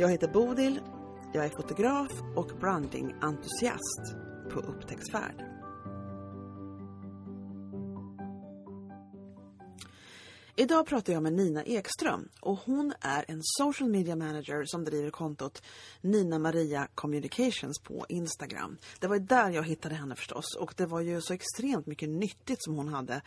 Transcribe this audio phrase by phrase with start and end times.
[0.00, 0.80] Jag heter Bodil,
[1.32, 4.14] jag är fotograf och brandingentusiast
[4.52, 5.50] på upptäcktsfärd.
[10.60, 15.10] Idag pratar jag med Nina Ekström och hon är en social media manager som driver
[15.10, 15.62] kontot
[16.00, 18.78] Nina Maria Communications på Instagram.
[19.00, 22.64] Det var där jag hittade henne förstås och det var ju så extremt mycket nyttigt
[22.64, 23.22] som hon hade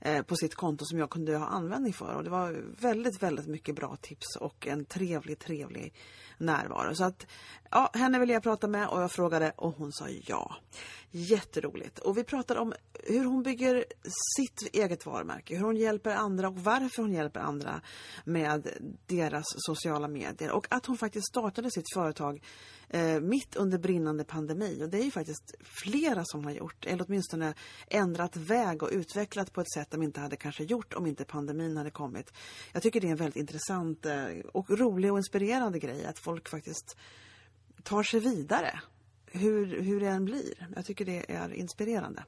[0.00, 3.46] eh, på sitt konto som jag kunde ha användning för och det var väldigt, väldigt
[3.46, 5.94] mycket bra tips och en trevlig, trevlig
[6.40, 6.94] närvaro.
[6.94, 7.26] Så att,
[7.70, 10.56] ja, henne ville jag prata med och jag frågade och hon sa ja.
[11.10, 11.98] Jätteroligt.
[11.98, 13.84] Och vi pratade om hur hon bygger
[14.36, 17.80] sitt eget varumärke, hur hon hjälper andra och varför hon hjälper andra
[18.24, 18.68] med
[19.06, 22.42] deras sociala medier och att hon faktiskt startade sitt företag
[22.88, 24.82] eh, mitt under brinnande pandemi.
[24.84, 27.54] Och det är ju faktiskt flera som har gjort, eller åtminstone
[27.86, 31.76] ändrat väg och utvecklat på ett sätt de inte hade kanske gjort om inte pandemin
[31.76, 32.32] hade kommit.
[32.72, 36.48] Jag tycker det är en väldigt intressant eh, och rolig och inspirerande grej att folk
[36.48, 36.96] faktiskt
[37.82, 38.80] tar sig vidare.
[39.32, 40.68] Hur, hur det än blir.
[40.76, 42.24] Jag tycker det är inspirerande.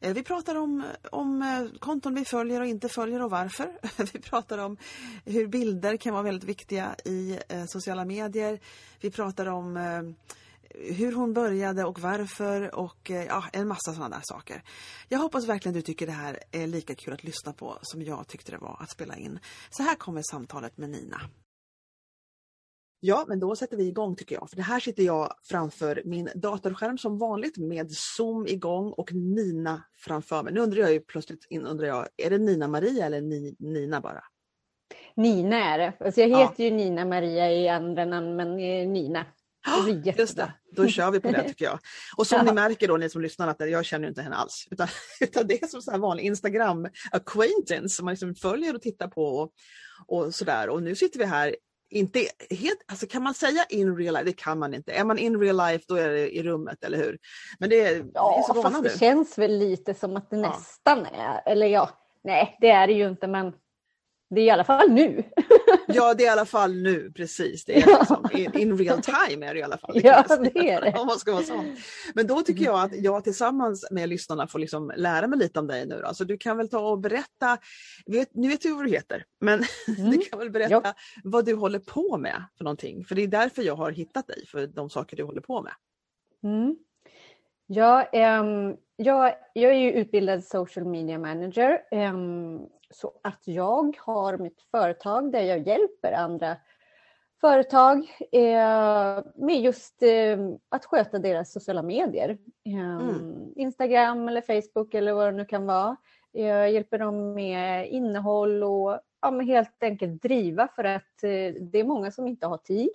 [0.00, 3.78] Eh, vi pratar om, om eh, konton vi följer och inte följer och varför.
[4.12, 4.76] Vi pratar om
[5.24, 8.60] hur bilder kan vara väldigt viktiga i eh, sociala medier.
[9.00, 9.76] Vi pratar om
[10.74, 14.62] hur hon började och varför och ja, en massa sådana där saker.
[15.08, 18.28] Jag hoppas verkligen du tycker det här är lika kul att lyssna på som jag
[18.28, 19.38] tyckte det var att spela in.
[19.70, 21.20] Så här kommer samtalet med Nina.
[23.00, 24.50] Ja, men då sätter vi igång tycker jag.
[24.50, 29.84] För det här sitter jag framför min datorskärm som vanligt med Zoom igång och Nina
[29.96, 30.52] framför mig.
[30.52, 34.24] Nu undrar jag ju plötsligt, undrar jag, är det Nina Maria eller Ni, Nina bara?
[35.14, 35.92] Nina är det.
[36.00, 36.64] Alltså jag heter ja.
[36.64, 38.56] ju Nina Maria i andra namn, men
[38.92, 39.26] Nina.
[39.86, 41.78] Det Just det, då kör vi på det tycker jag.
[42.16, 42.42] Och som ja.
[42.42, 44.68] ni märker då, ni som lyssnar, att jag känner inte henne alls.
[44.70, 44.88] Utan,
[45.20, 49.08] utan det är som så här vanlig Instagram acquaintance som man liksom följer och tittar
[49.08, 49.52] på och,
[50.06, 50.68] och sådär.
[50.68, 51.56] Och nu sitter vi här
[51.90, 52.18] inte
[52.50, 54.24] helt, alltså kan man säga in real life?
[54.24, 54.92] Det kan man inte.
[54.92, 57.18] Är man in real life då är det i rummet, eller hur?
[57.58, 60.36] Men det, är, ja, det är så fast det känns väl lite som att det
[60.36, 60.48] ja.
[60.48, 61.90] nästan är, eller ja,
[62.24, 63.52] nej det är det ju inte men
[64.30, 65.24] det är i alla fall nu.
[65.86, 67.64] ja, det är i alla fall nu, precis.
[67.64, 70.00] Det är liksom, in, in, real time är det i alla fall.
[70.04, 70.94] ja, det är det.
[70.98, 71.76] Om man ska vara sån.
[72.14, 75.66] Men då tycker jag att jag tillsammans med lyssnarna får liksom lära mig lite om
[75.66, 76.00] dig nu.
[76.06, 76.14] Då.
[76.14, 77.58] Så du kan väl ta och berätta,
[78.06, 79.62] vet, nu vet du vad du heter, men
[79.98, 80.10] mm.
[80.10, 80.94] du kan väl berätta ja.
[81.24, 83.04] vad du håller på med för någonting.
[83.04, 85.72] För det är därför jag har hittat dig, för de saker du håller på med.
[86.42, 86.76] Mm.
[87.66, 88.08] Ja,
[88.40, 91.80] um, jag, jag är ju utbildad social media manager.
[91.90, 96.56] Um, så att jag har mitt företag där jag hjälper andra
[97.40, 97.98] företag
[98.32, 100.38] eh, med just eh,
[100.68, 102.38] att sköta deras sociala medier.
[102.66, 103.52] Eh, mm.
[103.56, 105.96] Instagram eller Facebook eller vad det nu kan vara.
[106.32, 111.84] Jag hjälper dem med innehåll och ja, helt enkelt driva för att eh, det är
[111.84, 112.90] många som inte har tid.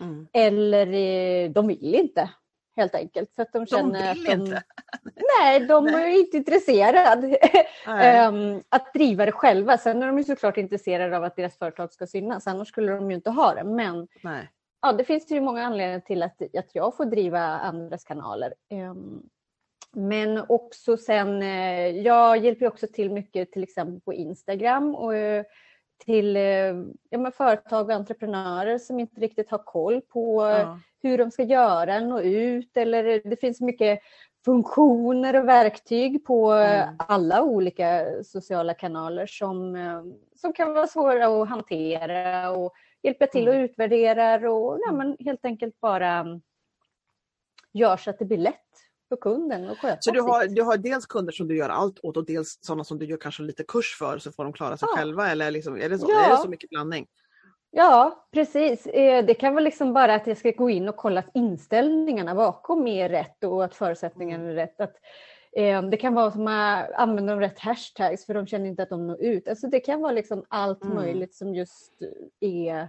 [0.00, 0.26] Mm.
[0.32, 2.30] Eller de vill inte
[2.76, 3.34] helt enkelt.
[3.34, 4.62] För att de, känner de vill att de, inte?
[5.40, 5.94] Nej, de nej.
[5.94, 7.38] är inte intresserade
[8.28, 9.78] um, att driva det själva.
[9.78, 13.10] Sen är de ju såklart intresserade av att deras företag ska synas, annars skulle de
[13.10, 13.64] ju inte ha det.
[13.64, 14.50] Men nej.
[14.82, 18.54] Ja, det finns ju många anledningar till att, att jag får driva andras kanaler.
[18.70, 19.22] Um,
[19.94, 25.44] men också sen, eh, jag hjälper också till mycket till exempel på Instagram och eh,
[26.04, 26.42] till eh,
[27.10, 32.00] ja, företag och entreprenörer som inte riktigt har koll på ja hur de ska göra,
[32.00, 34.00] nå ut eller det finns mycket
[34.44, 36.94] funktioner och verktyg på mm.
[36.98, 40.02] alla olika sociala kanaler som, eh,
[40.36, 43.64] som kan vara svåra att hantera och hjälpa till mm.
[43.64, 46.40] att utvärdera och ja, men helt enkelt bara
[47.72, 48.56] gör så att det blir lätt
[49.12, 51.98] för kunden att sköta Så du har, du har dels kunder som du gör allt
[52.02, 54.76] åt och dels sådana som du gör kanske lite kurs för så får de klara
[54.76, 54.96] sig ja.
[54.96, 56.24] själva eller liksom, är, det så, ja.
[56.24, 57.06] är det så mycket blandning?
[57.70, 58.86] Ja, precis.
[58.86, 62.34] Eh, det kan vara liksom bara att jag ska gå in och kolla att inställningarna
[62.34, 64.80] bakom är rätt och att förutsättningarna är rätt.
[64.80, 64.94] Att,
[65.56, 69.06] eh, det kan vara att använda de rätt hashtags för de känner inte att de
[69.06, 69.48] når ut.
[69.48, 70.96] Alltså det kan vara liksom allt mm.
[70.96, 71.92] möjligt som just
[72.40, 72.88] är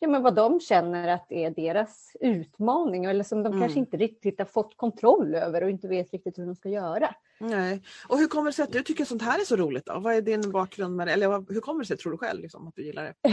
[0.00, 3.60] ja, men vad de känner att är deras utmaning eller som de mm.
[3.60, 7.14] kanske inte riktigt har fått kontroll över och inte vet riktigt hur de ska göra.
[7.40, 7.82] Nej.
[8.08, 9.86] Och hur kommer det sig att du tycker sånt här är så roligt?
[9.86, 9.98] Då?
[10.00, 11.12] Vad är din bakgrund med det?
[11.12, 13.14] Eller hur kommer det sig tror du själv liksom, att du gillar det?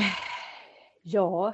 [1.01, 1.53] Ja,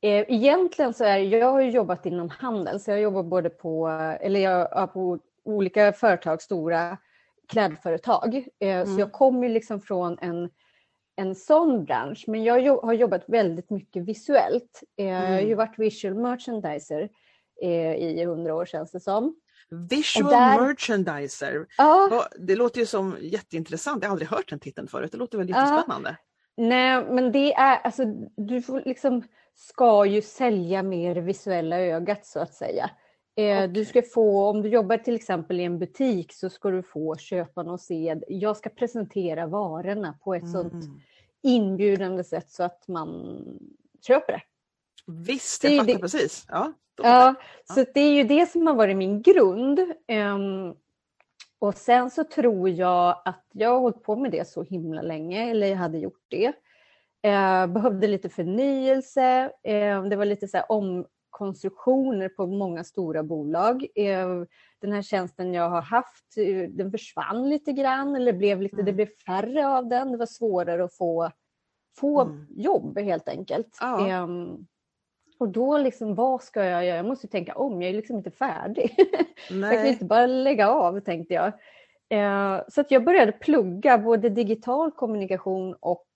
[0.00, 3.88] Eh, egentligen så är jag har jobbat inom handel, så jag jobbar både på,
[4.20, 6.98] eller jag på olika företag, stora
[7.48, 8.44] klädföretag.
[8.60, 8.86] Mm.
[8.86, 10.50] Så jag kommer liksom från en,
[11.16, 12.24] en sån bransch.
[12.26, 14.82] Men jag har jobbat väldigt mycket visuellt.
[14.98, 15.12] Mm.
[15.12, 15.58] Jag har ju mm.
[15.58, 17.08] varit visual merchandiser
[17.62, 19.36] i hundra år känns det som.
[19.90, 20.60] Visual där...
[20.60, 21.66] merchandiser.
[21.78, 22.26] Ja.
[22.38, 24.02] Det låter ju som jätteintressant.
[24.02, 25.12] Jag har aldrig hört den titeln förut.
[25.12, 26.16] Det låter jättespännande.
[26.54, 26.64] Ja.
[26.64, 28.04] Nej, men det är alltså,
[28.36, 29.22] du får liksom
[29.54, 32.90] ska ju sälja mer visuella ögat så att säga.
[33.36, 33.66] Okay.
[33.66, 37.16] Du ska få, om du jobbar till exempel i en butik så ska du få
[37.16, 40.52] köparna att se, jag ska presentera varorna på ett mm.
[40.52, 40.84] sånt
[41.42, 43.40] inbjudande sätt så att man
[44.06, 44.42] köper det.
[45.06, 45.98] Visst, jag fattar det.
[45.98, 46.46] precis.
[46.48, 46.72] Ja,
[47.02, 47.34] ja,
[47.64, 49.78] så det är ju det som har varit min grund.
[49.78, 50.74] Um,
[51.58, 55.50] och sen så tror jag att jag har hållit på med det så himla länge,
[55.50, 56.52] eller jag hade gjort det.
[57.22, 59.50] Eh, behövde lite förnyelse.
[59.62, 60.58] Eh, det var lite så
[61.36, 63.86] omkonstruktioner på många stora bolag.
[63.94, 64.28] Eh,
[64.80, 68.86] den här tjänsten jag har haft, eh, den försvann lite grann eller blev lite, mm.
[68.86, 70.12] det blev färre av den.
[70.12, 71.30] Det var svårare att få,
[71.98, 72.46] få mm.
[72.50, 73.78] jobb helt enkelt.
[73.80, 74.08] Ja.
[74.08, 74.66] Ehm,
[75.38, 76.96] och då liksom, vad ska jag göra?
[76.96, 78.94] Jag måste tänka om, jag är liksom inte färdig.
[79.50, 81.52] jag kan inte bara lägga av tänkte jag.
[82.08, 86.06] Eh, så att jag började plugga både digital kommunikation och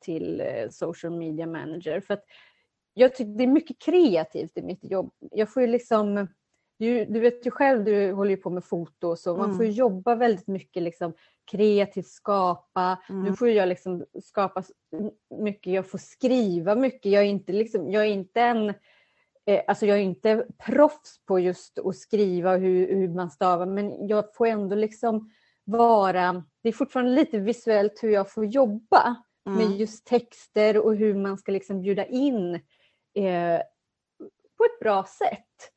[0.00, 2.00] till eh, social media manager.
[2.00, 2.24] För att
[2.94, 5.12] jag tycker det är mycket kreativt i mitt jobb.
[5.30, 6.28] Jag får ju liksom,
[6.78, 9.56] du, du vet ju själv, du håller ju på med foto så, man mm.
[9.56, 11.12] får jobba väldigt mycket liksom
[11.50, 12.98] kreativt, skapa.
[13.08, 13.22] Mm.
[13.22, 14.62] Nu får jag liksom skapa
[15.40, 17.12] mycket, jag får skriva mycket.
[17.12, 18.68] Jag är inte, liksom, jag är inte en
[19.46, 24.08] eh, Alltså jag är inte proffs på just att skriva hur, hur man stavar men
[24.08, 25.30] jag får ändå liksom
[25.64, 29.16] vara, det är fortfarande lite visuellt hur jag får jobba
[29.46, 29.58] mm.
[29.58, 32.60] med just texter och hur man ska liksom bjuda in
[33.14, 33.60] eh,
[34.56, 35.70] på ett bra sätt.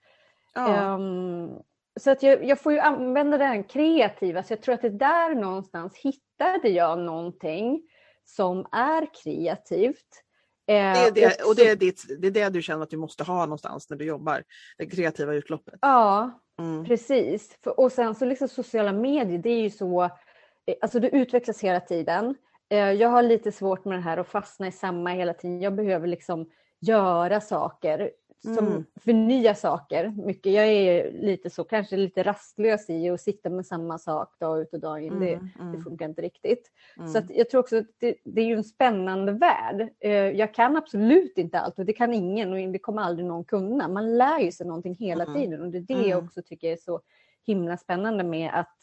[0.54, 0.94] Ja.
[0.94, 1.60] Um,
[2.00, 5.36] så att jag, jag, får ju använda den kreativa, så jag tror att det där
[5.36, 7.82] någonstans hittade jag någonting
[8.26, 10.24] som är kreativt.
[10.66, 13.24] Det är det, och det är, ditt, det är det du känner att du måste
[13.24, 14.44] ha någonstans när du jobbar,
[14.78, 15.80] det kreativa utloppet.
[15.82, 16.86] Ja, mm.
[16.86, 17.58] precis.
[17.66, 21.80] och sen så liksom sociala medier, det är ju så, eh, alltså det utvecklas hela
[21.80, 22.36] tiden.
[22.70, 25.62] Eh, jag har lite svårt med det här att fastna i samma hela tiden.
[25.62, 28.12] Jag behöver liksom göra saker,
[28.44, 28.86] som mm.
[28.96, 30.54] förnya saker mycket.
[30.54, 34.74] Jag är lite så, kanske lite rastlös i att sitta med samma sak dag ut
[34.74, 35.14] och dag in.
[35.14, 35.72] Mm, det, mm.
[35.72, 36.72] det, funkar inte riktigt.
[36.98, 37.10] Mm.
[37.10, 39.90] Så jag tror också att det, det, är ju en spännande värld.
[40.00, 43.46] Eh, jag kan absolut inte allt och det kan ingen och det kommer aldrig någon
[43.46, 43.88] kunna.
[43.88, 45.36] Man lär ju sig någonting hela mm.
[45.36, 46.26] tiden och det är det jag mm.
[46.26, 47.02] också tycker är så
[47.46, 48.78] himla spännande med att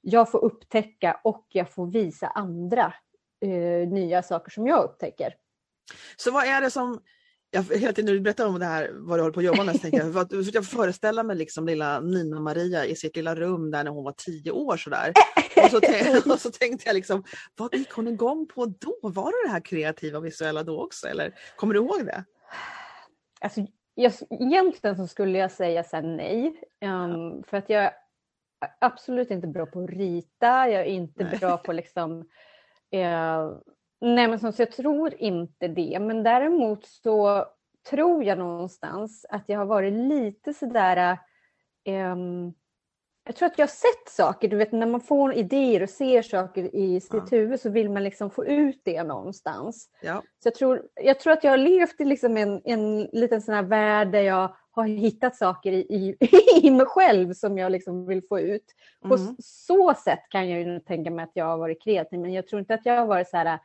[0.00, 2.94] jag får upptäcka och jag får visa andra
[3.40, 5.34] eh, nya saker som jag upptäcker.
[6.16, 7.00] Så vad är det som
[7.50, 9.64] jag, hela tiden när du berättar om det här, vad du håller på att jobba
[9.64, 13.70] med, så tänker jag, för jag föreställa mig liksom lilla Nina-Maria i sitt lilla rum
[13.70, 15.12] där när hon var tio år sådär.
[15.64, 15.76] Och så,
[16.32, 17.24] och så tänkte jag liksom,
[17.56, 18.98] vad gick hon igång på då?
[19.02, 21.08] Var det det här kreativa och visuella då också?
[21.08, 22.24] Eller kommer du ihåg det?
[23.40, 26.46] Alltså, jag, egentligen så skulle jag säga så nej.
[26.46, 27.42] Um, ja.
[27.46, 27.92] För att jag är
[28.80, 31.38] absolut inte bra på att rita, jag är inte nej.
[31.38, 32.24] bra på liksom
[32.90, 33.50] Eh,
[34.00, 35.98] nej men så, jag tror inte det.
[36.00, 37.46] Men däremot så
[37.90, 41.18] tror jag någonstans att jag har varit lite sådär
[41.84, 42.16] eh,
[43.28, 46.22] jag tror att jag har sett saker, du vet när man får idéer och ser
[46.22, 47.26] saker i sitt ja.
[47.30, 49.88] huvud så vill man liksom få ut det någonstans.
[50.00, 50.22] Ja.
[50.42, 53.54] Så jag tror, jag tror att jag har levt i liksom en, en liten sån
[53.54, 56.16] här värld där jag har hittat saker i, i,
[56.66, 58.74] i mig själv som jag liksom vill få ut.
[59.02, 59.36] På mm.
[59.38, 62.60] så sätt kan jag ju tänka mig att jag har varit kreativ men jag tror
[62.60, 63.58] inte att jag har varit så här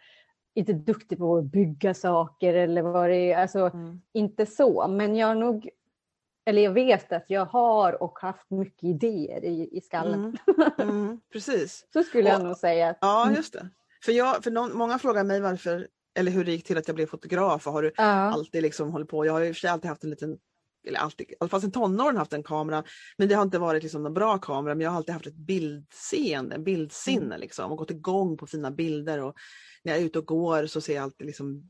[0.55, 4.01] inte duktig på att bygga saker eller varit, alltså mm.
[4.13, 4.87] inte så.
[4.87, 5.69] Men jag har nog,
[6.45, 10.19] eller jag vet att jag har och haft mycket idéer i, i skallen.
[10.19, 10.37] Mm.
[10.77, 11.21] Mm.
[11.31, 11.87] Precis.
[11.93, 12.95] så skulle och, jag nog säga.
[13.01, 13.69] Ja, just det.
[14.05, 16.95] För, jag, för någon, många frågar mig varför, eller hur det gick till att jag
[16.95, 18.03] blev fotograf och har du ja.
[18.03, 19.25] alltid liksom hållit på?
[19.25, 20.37] Jag har sig alltid haft en liten
[20.87, 22.83] eller alltid, i alla fall sen tonåren haft en kamera.
[23.17, 25.35] Men det har inte varit liksom någon bra kamera men jag har alltid haft ett
[25.35, 27.39] bildseende, en bildsinne mm.
[27.39, 29.21] liksom och gått igång på fina bilder.
[29.21, 29.35] Och
[29.83, 31.69] när jag är ute och går så ser jag alltid liksom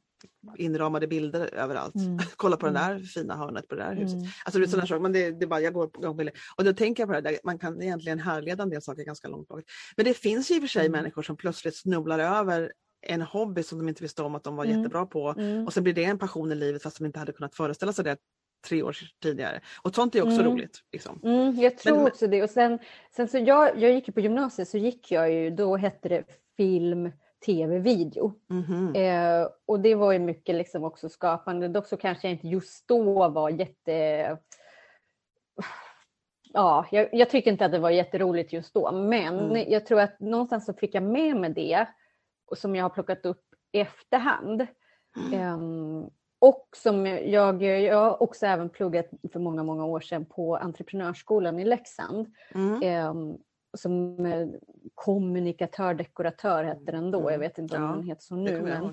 [0.57, 1.95] inramade bilder överallt.
[1.95, 2.19] Mm.
[2.35, 2.81] Kolla på mm.
[2.81, 4.17] den där fina hörnet på det där huset.
[4.17, 4.27] Mm.
[4.45, 4.87] Alltså det är sådana mm.
[4.87, 6.35] saker, men det, det är bara, jag går på gångbilder.
[6.57, 9.27] Och då tänker jag på det där, man kan egentligen härleda en del saker ganska
[9.27, 9.63] långt bak.
[9.95, 11.01] Men det finns ju i och för sig mm.
[11.01, 12.71] människor som plötsligt snubblar över
[13.05, 14.77] en hobby som de inte visste om att de var mm.
[14.77, 17.55] jättebra på och sen blir det en passion i livet fast de inte hade kunnat
[17.55, 18.17] föreställa sig det
[18.67, 19.61] tre år tidigare.
[19.81, 20.51] Och sånt är också mm.
[20.51, 20.79] roligt.
[20.91, 21.19] Liksom.
[21.23, 22.43] Mm, jag tror men, också det.
[22.43, 22.79] Och sen,
[23.15, 26.23] sen så jag, jag gick på gymnasiet så gick jag ju, då hette det
[26.57, 27.11] film,
[27.45, 28.33] tv-video.
[28.49, 29.41] Mm -hmm.
[29.41, 31.67] eh, och det var ju mycket liksom också skapande.
[31.67, 34.37] Dock så kanske jag inte just då var jätte...
[36.53, 39.71] Ja, jag, jag tyckte inte att det var jätteroligt just då, men mm.
[39.71, 41.87] jag tror att någonstans så fick jag med mig det
[42.55, 44.67] som jag har plockat upp i efterhand.
[45.33, 45.53] Mm.
[45.53, 46.09] Um,
[46.43, 51.59] och som jag, jag har också även pluggat för många, många år sedan på Entreprenörsskolan
[51.59, 52.33] i Leksand.
[52.55, 53.37] Mm.
[53.77, 54.47] Som eh,
[54.95, 57.31] kommunikatör, dekoratör hette den då.
[57.31, 58.61] Jag vet inte om ja, den heter så nu.
[58.61, 58.85] Men,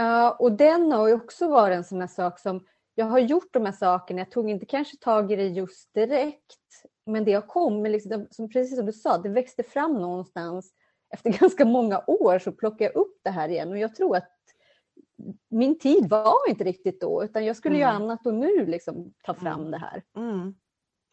[0.00, 3.52] uh, och den har ju också varit en sån här sak som jag har gjort
[3.52, 4.20] de här sakerna.
[4.20, 6.84] Jag tog inte kanske tag i det just direkt.
[7.06, 10.72] Men det har kommit, liksom, som, precis som du sa, det växte fram någonstans.
[11.14, 14.39] Efter ganska många år så plockade jag upp det här igen och jag tror att
[15.50, 17.80] min tid var inte riktigt då utan jag skulle mm.
[17.80, 19.70] göra annat och nu liksom ta fram mm.
[19.70, 20.02] det här.
[20.16, 20.54] Mm.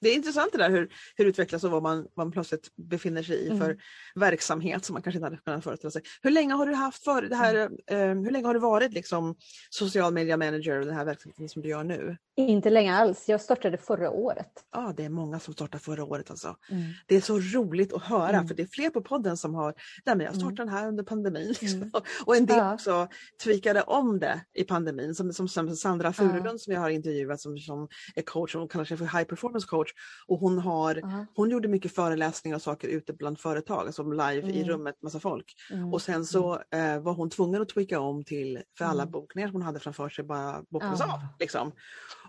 [0.01, 3.23] Det är intressant det där hur, hur det utvecklas och vad man, man plötsligt befinner
[3.23, 3.59] sig i mm.
[3.59, 3.77] för
[4.15, 6.01] verksamhet som man kanske inte hade kunnat föreställa sig.
[6.21, 7.55] Hur länge har du haft för det här,
[7.87, 9.35] eh, hur länge har du varit liksom
[9.69, 12.17] social media manager och den här verksamheten som du gör nu?
[12.37, 14.51] Inte länge alls, jag startade förra året.
[14.71, 16.55] Ja, det är många som startade förra året alltså.
[16.71, 16.83] Mm.
[17.05, 18.47] Det är så roligt att höra mm.
[18.47, 19.73] för det är fler på podden som har,
[20.05, 20.39] nej men jag mm.
[20.39, 21.55] startade den här under pandemin.
[21.61, 21.91] Liksom.
[22.25, 22.73] och en del ja.
[22.73, 23.07] också
[23.43, 26.57] tweakade om det i pandemin som, som, som Sandra Furulund ja.
[26.57, 29.86] som jag har intervjuat som, som är coach, och kallar sig för high performance coach
[29.87, 29.93] coach
[30.27, 31.25] och hon, har, uh-huh.
[31.35, 34.49] hon gjorde mycket föreläsningar och saker ute bland företag, alltså live mm.
[34.49, 35.53] i rummet, massa folk.
[35.71, 35.93] Mm.
[35.93, 36.95] Och sen så mm.
[36.95, 39.11] eh, var hon tvungen att tweaka om till, för alla mm.
[39.11, 41.13] bokningar som hon hade framför sig bara bokades uh-huh.
[41.13, 41.19] av.
[41.39, 41.71] Liksom.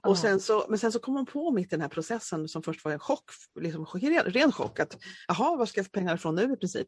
[0.02, 0.21] Och uh-huh.
[0.21, 2.85] sen så, men sen så kom hon på mitt i den här processen som först
[2.85, 3.87] var en chock, liksom,
[4.26, 4.97] ren chock att
[5.28, 6.87] jaha, vad ska jag få pengar ifrån nu i princip?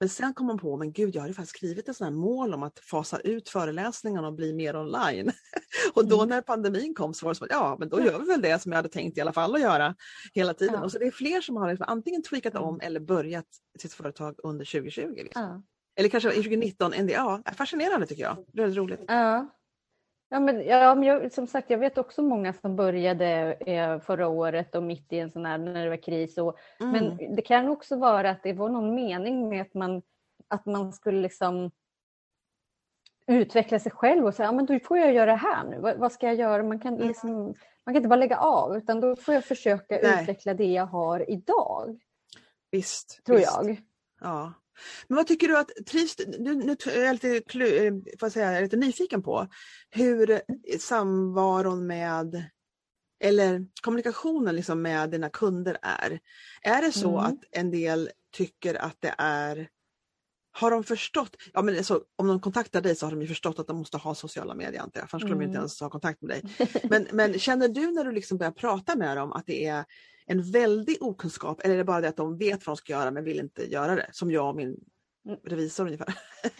[0.00, 2.54] Men sen kom man på, men gud jag hade faktiskt skrivit ett sånt här mål
[2.54, 5.32] om att fasa ut föreläsningarna och bli mer online.
[5.94, 6.28] och då mm.
[6.28, 8.62] när pandemin kom så var det som att ja, men då gör vi väl det
[8.62, 9.94] som jag hade tänkt i alla fall att göra
[10.34, 10.74] hela tiden.
[10.74, 10.84] Ja.
[10.84, 12.86] Och så det är fler som har liksom antingen tweakat om mm.
[12.86, 13.46] eller börjat
[13.78, 15.02] sitt företag under 2020.
[15.16, 15.42] Liksom.
[15.42, 15.62] Ja.
[15.96, 16.92] Eller kanske 2019.
[17.08, 18.44] Ja, fascinerande tycker jag.
[18.52, 19.04] Det är roligt.
[19.08, 19.48] Ja.
[20.30, 24.28] Ja, men, ja, men jag, som sagt, jag vet också många som började eh, förra
[24.28, 26.38] året och mitt i en sån här, när det var kris.
[26.38, 26.92] Och, mm.
[26.92, 30.02] Men det kan också vara att det var någon mening med att man,
[30.48, 31.70] att man skulle liksom
[33.26, 35.78] utveckla sig själv och säga, ja men då får jag göra det här nu.
[35.78, 36.62] Vad, vad ska jag göra?
[36.62, 37.08] Man kan, mm.
[37.08, 37.34] liksom,
[37.84, 40.22] man kan inte bara lägga av utan då får jag försöka Nej.
[40.22, 42.00] utveckla det jag har idag.
[42.70, 43.24] Visst.
[43.26, 43.56] Tror visst.
[43.56, 43.76] jag.
[44.20, 44.52] Ja.
[45.08, 48.58] Men vad tycker du att, trivs nu, nu är jag lite, eh, får säga, jag
[48.58, 49.48] är lite nyfiken på
[49.90, 50.40] hur
[50.78, 52.44] samvaron med
[53.20, 56.20] eller kommunikationen liksom med dina kunder är.
[56.62, 57.24] Är det så mm.
[57.24, 59.68] att en del tycker att det är
[60.52, 63.58] har de förstått, ja men alltså, om de kontaktar dig så har de ju förstått
[63.58, 65.38] att de måste ha sociala medier antar jag, annars skulle mm.
[65.38, 66.68] de inte ens ha kontakt med dig.
[66.90, 69.84] Men, men känner du när du liksom börjar prata med dem att det är
[70.28, 73.10] en väldig okunskap eller är det bara det att de vet vad de ska göra
[73.10, 74.06] men vill inte göra det?
[74.12, 74.80] Som jag och min
[75.26, 75.38] mm.
[75.44, 76.14] revisor ungefär.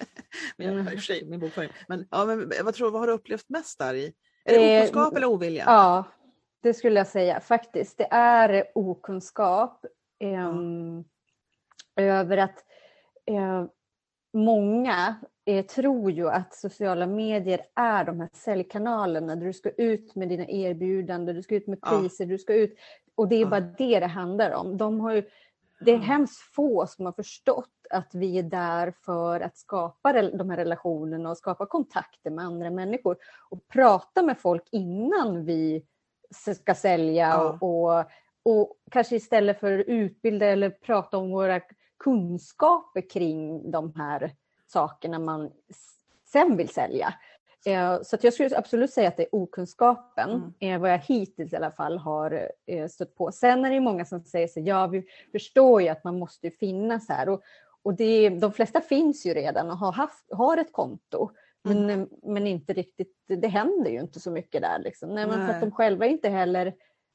[0.57, 0.99] men, mm.
[0.99, 1.71] sig, min bokföring.
[1.89, 3.95] Men, ja, men vad, tror, vad har du upplevt mest där?
[3.95, 4.13] I?
[4.45, 5.65] Är det okunskap eh, eller ovilja?
[5.67, 6.05] Ja,
[6.63, 7.99] det skulle jag säga faktiskt.
[7.99, 9.85] Det är okunskap
[10.19, 10.53] eh,
[11.97, 12.65] över att
[13.27, 13.65] eh,
[14.33, 20.15] många eh, tror ju att sociala medier är de här säljkanalerna där du ska ut
[20.15, 22.29] med dina erbjudanden, du ska ut med priser, ja.
[22.29, 22.75] du ska ut
[23.19, 24.77] och det är bara det det handlar om.
[24.77, 25.29] De har ju,
[25.81, 30.51] det är hemskt få som har förstått att vi är där för att skapa de
[30.51, 33.17] här relationerna och skapa kontakter med andra människor
[33.51, 35.85] och prata med folk innan vi
[36.57, 37.59] ska sälja ja.
[37.61, 38.05] och, och,
[38.43, 41.61] och, kanske istället för att utbilda eller prata om våra
[41.99, 44.35] kunskaper kring de här
[44.67, 45.51] sakerna man
[46.33, 47.15] sen vill sälja.
[47.67, 50.53] Eh, så jag skulle absolut säga att det är okunskapen, mm.
[50.75, 53.33] Eh, vad jag hittills i alla fall har eh, stött på.
[53.33, 57.09] Sen är det många som säger så ja vi förstår ju att man måste finnas
[57.09, 57.43] här och,
[57.83, 61.31] och det, de flesta finns ju redan och har, haft, har ett konto.
[61.63, 62.09] Men, mm.
[62.23, 64.79] men inte riktigt, det händer ju inte så mycket där.
[64.79, 65.15] Liksom.
[65.15, 66.75] Nej, men för att de själva inte heller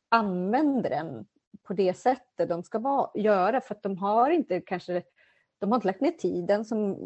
[0.10, 1.26] använder den
[1.64, 5.04] på det sättet de ska vara, göra för att de har inte kanske
[5.60, 6.98] de har inte lagt ner tiden som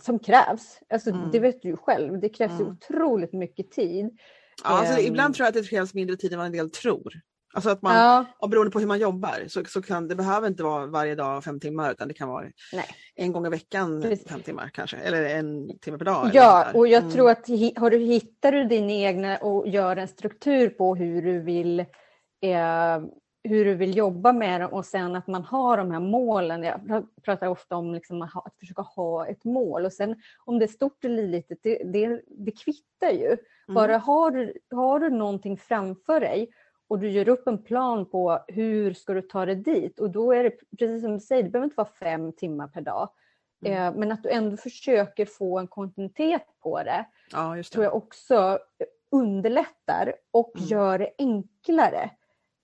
[0.00, 0.80] som krävs.
[0.90, 1.30] Alltså, mm.
[1.30, 2.66] Det vet du ju själv, det krävs mm.
[2.66, 4.18] otroligt mycket tid.
[4.64, 6.70] Ja, alltså, um, ibland tror jag att det krävs mindre tid än vad en del
[6.70, 7.12] tror.
[7.54, 8.24] Alltså att man, ja.
[8.38, 11.44] och beroende på hur man jobbar så, så kan det behöver inte vara varje dag
[11.44, 12.86] fem timmar utan det kan vara Nej.
[13.14, 14.28] en gång i veckan Precis.
[14.28, 16.30] fem timmar kanske eller en timme per dag.
[16.32, 17.12] Ja och jag mm.
[17.12, 21.40] tror att har du, hittar du din egna och gör en struktur på hur du
[21.40, 22.98] vill eh,
[23.44, 26.62] hur du vill jobba med dem och sen att man har de här målen.
[26.62, 30.68] Jag pratar ofta om liksom att, försöka ha ett mål och sen om det är
[30.68, 33.26] stort eller litet, det, det, det kvittar ju.
[33.26, 33.74] Mm.
[33.74, 36.50] Bara har du, har du någonting framför dig
[36.88, 40.32] och du gör upp en plan på hur ska du ta dig dit och då
[40.32, 43.10] är det precis som du säger, det behöver inte vara fem timmar per dag.
[43.64, 43.94] Mm.
[43.94, 47.62] Eh, men att du ändå försöker få en kontinuitet på det, ja, det.
[47.62, 48.58] tror jag också
[49.10, 50.68] underlättar och mm.
[50.68, 52.10] gör det enklare.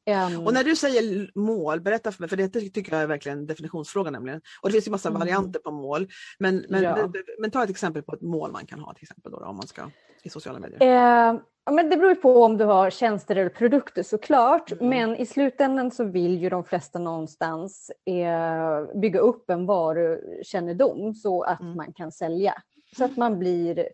[0.06, 3.38] Um, och när du säger mål, berätta för mig, för det tycker jag är verkligen
[3.38, 4.40] en definitionsfråga nämligen.
[4.62, 5.20] Och det finns ju massa mm.
[5.20, 6.08] varianter på mål.
[6.38, 7.12] Men, men, ja.
[7.38, 9.66] men, ta ett exempel på ett mål man kan ha till exempel då, om man
[9.66, 9.90] ska
[10.22, 10.82] i sociala medier.
[10.82, 14.72] Eh, men det beror på om du har tjänster eller produkter såklart.
[14.72, 14.88] Mm.
[14.88, 21.42] Men i slutändan så vill ju de flesta någonstans eh, bygga upp en varukännedom så
[21.42, 21.76] att mm.
[21.76, 22.54] man kan sälja.
[22.96, 23.88] Så att man blir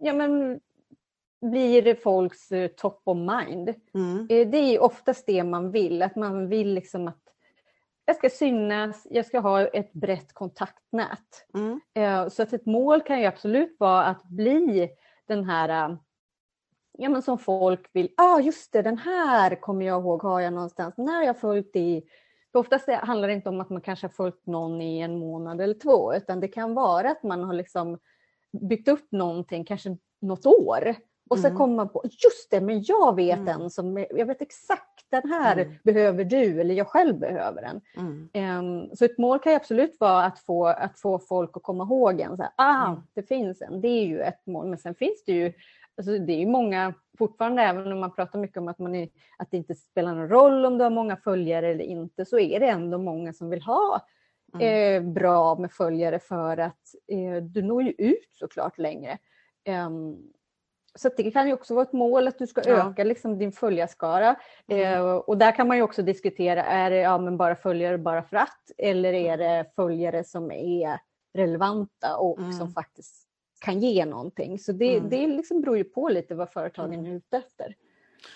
[0.00, 0.60] ja, men,
[1.50, 3.74] blir folks eh, top of mind.
[3.94, 4.26] Mm.
[4.30, 7.20] Eh, det är oftast det man vill, att man vill liksom att
[8.06, 11.46] jag ska synas, jag ska ha ett brett kontaktnät.
[11.54, 11.80] Mm.
[11.94, 14.90] Eh, så att ett mål kan ju absolut vara att bli
[15.26, 15.98] den här
[16.98, 20.52] ja, men som folk vill, ah just det, den här kommer jag ihåg, har jag
[20.52, 22.02] någonstans, när jag följt i
[22.54, 25.60] för oftast handlar det inte om att man kanske har följt någon i en månad
[25.60, 27.98] eller två, utan det kan vara att man har liksom
[28.68, 30.94] byggt upp någonting, kanske något år,
[31.30, 31.58] och så mm.
[31.58, 33.60] kommer man på, just det, men jag vet mm.
[33.60, 35.74] en som, jag vet exakt den här mm.
[35.84, 37.80] behöver du eller jag själv behöver den.
[38.58, 41.84] Um, så ett mål kan ju absolut vara att få, att få folk att komma
[41.84, 42.36] ihåg en.
[42.36, 43.00] Så här, ah, mm.
[43.14, 44.66] det finns en, det är ju ett mål.
[44.66, 45.52] Men sen finns det ju,
[45.96, 49.08] alltså det är ju många, fortfarande även om man pratar mycket om att, man är,
[49.38, 52.60] att det inte spelar någon roll om du har många följare eller inte, så är
[52.60, 54.00] det ändå många som vill ha
[54.60, 59.18] eh, bra med följare för att eh, du når ju ut såklart längre.
[59.86, 60.33] Um,
[60.94, 62.90] så det kan ju också vara ett mål att du ska ja.
[62.90, 64.36] öka liksom din följarskara.
[64.68, 64.94] Mm.
[64.94, 68.22] Eh, och där kan man ju också diskutera, är det ja, men bara följare bara
[68.22, 70.98] för att eller är det följare som är
[71.34, 72.52] relevanta och mm.
[72.52, 73.28] som faktiskt
[73.60, 74.58] kan ge någonting.
[74.58, 75.10] Så det, mm.
[75.10, 77.06] det liksom beror ju på lite vad företagen mm.
[77.06, 77.74] är ute efter.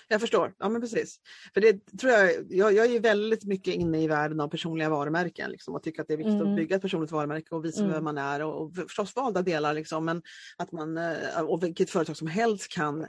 [0.07, 1.19] Jag förstår, ja men precis.
[1.53, 5.51] För det tror jag, jag, jag är väldigt mycket inne i världen av personliga varumärken
[5.51, 6.49] liksom, och tycker att det är viktigt mm.
[6.49, 7.93] att bygga ett personligt varumärke och visa mm.
[7.93, 10.21] vem man är och, och förstås valda delar liksom, men
[10.57, 13.05] att man, eh, och vilket företag som helst kan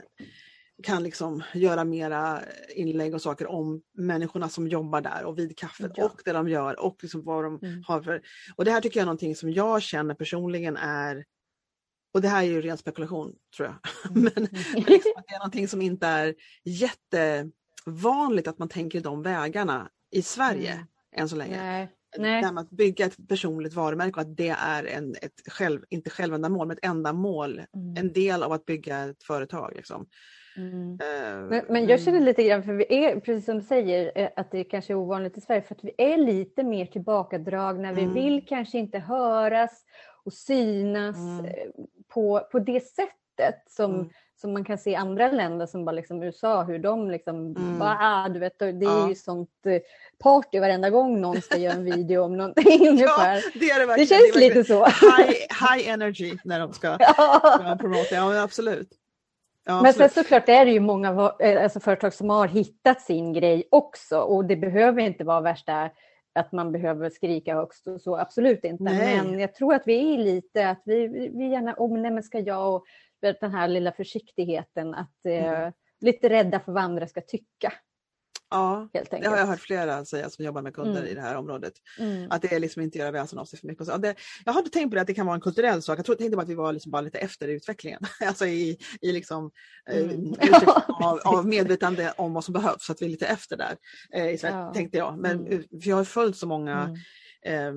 [0.83, 2.41] kan liksom göra mera
[2.75, 6.05] inlägg och saker om människorna som jobbar där och vid kaffet ja.
[6.05, 7.83] och det de gör och liksom vad de mm.
[7.87, 8.21] har för...
[8.55, 11.25] Och det här tycker jag är någonting som jag känner personligen är
[12.13, 13.77] och det här är ju ren spekulation tror jag,
[14.11, 14.31] mm.
[14.35, 19.89] men, men liksom det är någonting som inte är jättevanligt att man tänker de vägarna
[20.11, 20.85] i Sverige mm.
[21.15, 21.57] än så länge.
[21.57, 21.89] Nej.
[22.17, 22.41] Nej.
[22.41, 25.81] Det här med att bygga ett personligt varumärke och att det är en, ett själv,
[25.89, 27.97] inte självändamål, men ett ändamål, mm.
[27.97, 29.73] en del av att bygga ett företag.
[29.75, 30.05] Liksom.
[30.57, 30.91] Mm.
[30.91, 32.25] Uh, men, men, jag känner mm.
[32.25, 35.37] lite grann, för vi är, precis som du säger, eh, att det kanske är ovanligt
[35.37, 37.89] i Sverige, för att vi är lite mer tillbakadragna.
[37.89, 38.13] Mm.
[38.13, 39.85] Vi vill kanske inte höras
[40.25, 41.51] och synas mm.
[42.13, 44.09] På, på det sättet som, mm.
[44.41, 47.79] som man kan se i andra länder som bara liksom USA, hur de liksom, mm.
[47.79, 49.09] bara, du vet, det är ja.
[49.09, 49.81] ju sånt eh,
[50.23, 52.97] party varenda gång någon ska göra en video om någonting.
[52.97, 54.85] Ja, det, är det, det känns det lite så.
[54.85, 55.29] High,
[55.75, 57.77] high energy när de ska, ja.
[57.79, 58.89] promota, ja absolut.
[59.65, 63.33] Ja, men sen såklart är det ju många eh, alltså, företag som har hittat sin
[63.33, 65.89] grej också och det behöver inte vara värsta
[66.33, 68.83] att man behöver skrika högst och så, absolut inte.
[68.83, 69.17] Nej.
[69.23, 72.39] Men jag tror att vi är lite att vi, vi gärna, oh, nej men ska
[72.39, 72.85] jag och
[73.21, 75.63] den här lilla försiktigheten att eh, mm.
[75.63, 77.73] eh, lite rädda för vad andra ska tycka.
[78.51, 81.11] Ja, det har jag hört flera säga som jobbar med kunder mm.
[81.11, 81.73] i det här området.
[81.99, 82.31] Mm.
[82.31, 83.87] Att det är liksom inte göra väsen av sig för mycket.
[83.87, 85.99] Så det, jag hade tänkt på det att det kan vara en kulturell sak.
[85.99, 88.01] Jag tror, tänkte bara att vi var liksom bara lite efter i utvecklingen.
[88.25, 89.51] alltså i, i liksom,
[89.89, 90.33] eh, mm.
[90.87, 92.85] av, av medvetande om vad som behövs.
[92.85, 93.77] Så att vi är lite efter där.
[94.13, 94.73] Eh, ja.
[94.73, 95.17] Tänkte jag.
[95.17, 95.63] Men mm.
[95.81, 96.95] för jag har följt så många mm.
[97.45, 97.73] Eh,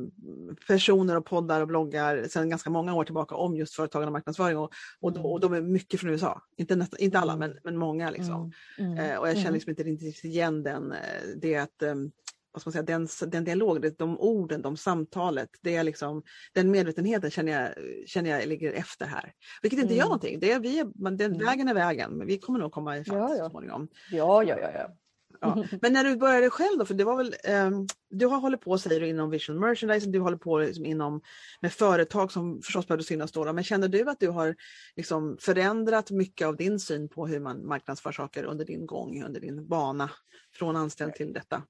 [0.67, 4.59] personer och poddar och bloggar sedan ganska många år tillbaka om just företagande och marknadsföring
[4.59, 6.43] och, och, de, och de är mycket från USA.
[6.57, 8.11] Inte, nästa, inte alla men, men många.
[8.11, 8.53] Liksom.
[8.79, 8.93] Mm.
[8.93, 9.11] Mm.
[9.11, 9.55] Eh, och jag känner mm.
[9.55, 10.99] liksom inte riktigt igen den, eh,
[11.37, 12.13] det att um,
[12.55, 16.23] vad ska man säga, den, den dialog, de orden, de samtalet, det är liksom,
[16.53, 17.71] den medvetenheten känner jag,
[18.09, 19.33] känner jag ligger efter här.
[19.63, 19.99] Vilket inte mm.
[19.99, 21.39] gör någonting, det är, vi den, mm.
[21.47, 23.45] vägen är vägen, men vi kommer nog komma ifatt ja, ja.
[23.45, 23.89] så småningom.
[24.11, 24.71] Ja, ja, ja.
[24.75, 24.97] ja.
[25.45, 25.79] Ja.
[25.83, 27.35] Men när du började själv då, för det var väl,
[27.67, 31.21] um, du har hållit på säger du inom Vision Merchandising, du håller på liksom inom
[31.61, 34.57] med företag som förstås behövde synas då, men känner du att du har
[34.97, 39.41] liksom förändrat mycket av din syn på hur man marknadsför saker under din gång, under
[39.41, 40.11] din bana
[40.59, 41.63] från anställd till detta?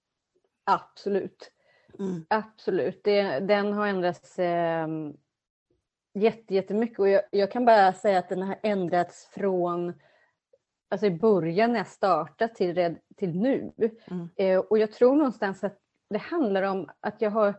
[0.64, 1.50] Absolut.
[1.98, 2.26] Mm.
[2.28, 4.88] Absolut, det, den har ändrats eh,
[6.48, 9.92] jättemycket och jag, jag kan bara säga att den har ändrats från
[10.94, 13.72] alltså i början när jag startade till, till nu.
[14.10, 14.28] Mm.
[14.36, 15.78] Eh, och jag tror någonstans att
[16.10, 17.54] det handlar om att jag har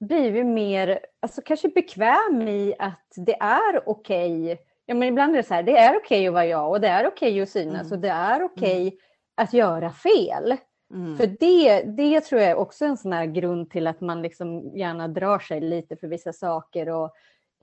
[0.00, 4.52] blivit mer, alltså kanske bekväm i att det är okej.
[4.52, 4.64] Okay.
[4.86, 6.80] Ja, men ibland är det så här, det är okej okay att vara jag och
[6.80, 7.92] det är okej okay att synas mm.
[7.92, 8.98] och det är okej mm.
[9.34, 10.56] att göra fel.
[10.94, 11.16] Mm.
[11.16, 14.76] För det, det tror jag är också en sån här grund till att man liksom
[14.76, 17.14] gärna drar sig lite för vissa saker och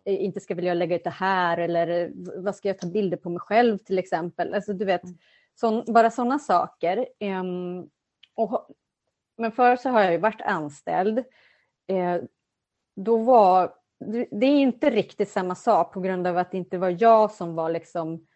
[0.05, 3.29] inte ska vilja lägga ut det här eller eh, vad ska jag ta bilder på
[3.29, 4.53] mig själv till exempel.
[4.53, 5.17] Alltså du vet, mm.
[5.55, 7.07] sån, bara sådana saker.
[7.19, 7.89] Um,
[8.35, 8.67] och,
[9.37, 11.19] men förr så har jag ju varit anställd.
[11.91, 12.23] Uh,
[12.95, 13.73] då var,
[14.31, 17.55] det är inte riktigt samma sak på grund av att det inte var jag som
[17.55, 18.27] var liksom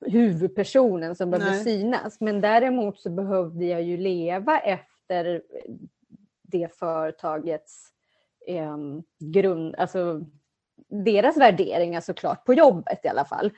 [0.00, 1.64] huvudpersonen som behövde Nej.
[1.64, 2.20] synas.
[2.20, 5.42] Men däremot så behövde jag ju leva efter
[6.42, 7.88] det företagets
[8.46, 8.76] eh,
[9.18, 10.24] grund, alltså
[10.88, 13.50] deras värderingar såklart, på jobbet i alla fall.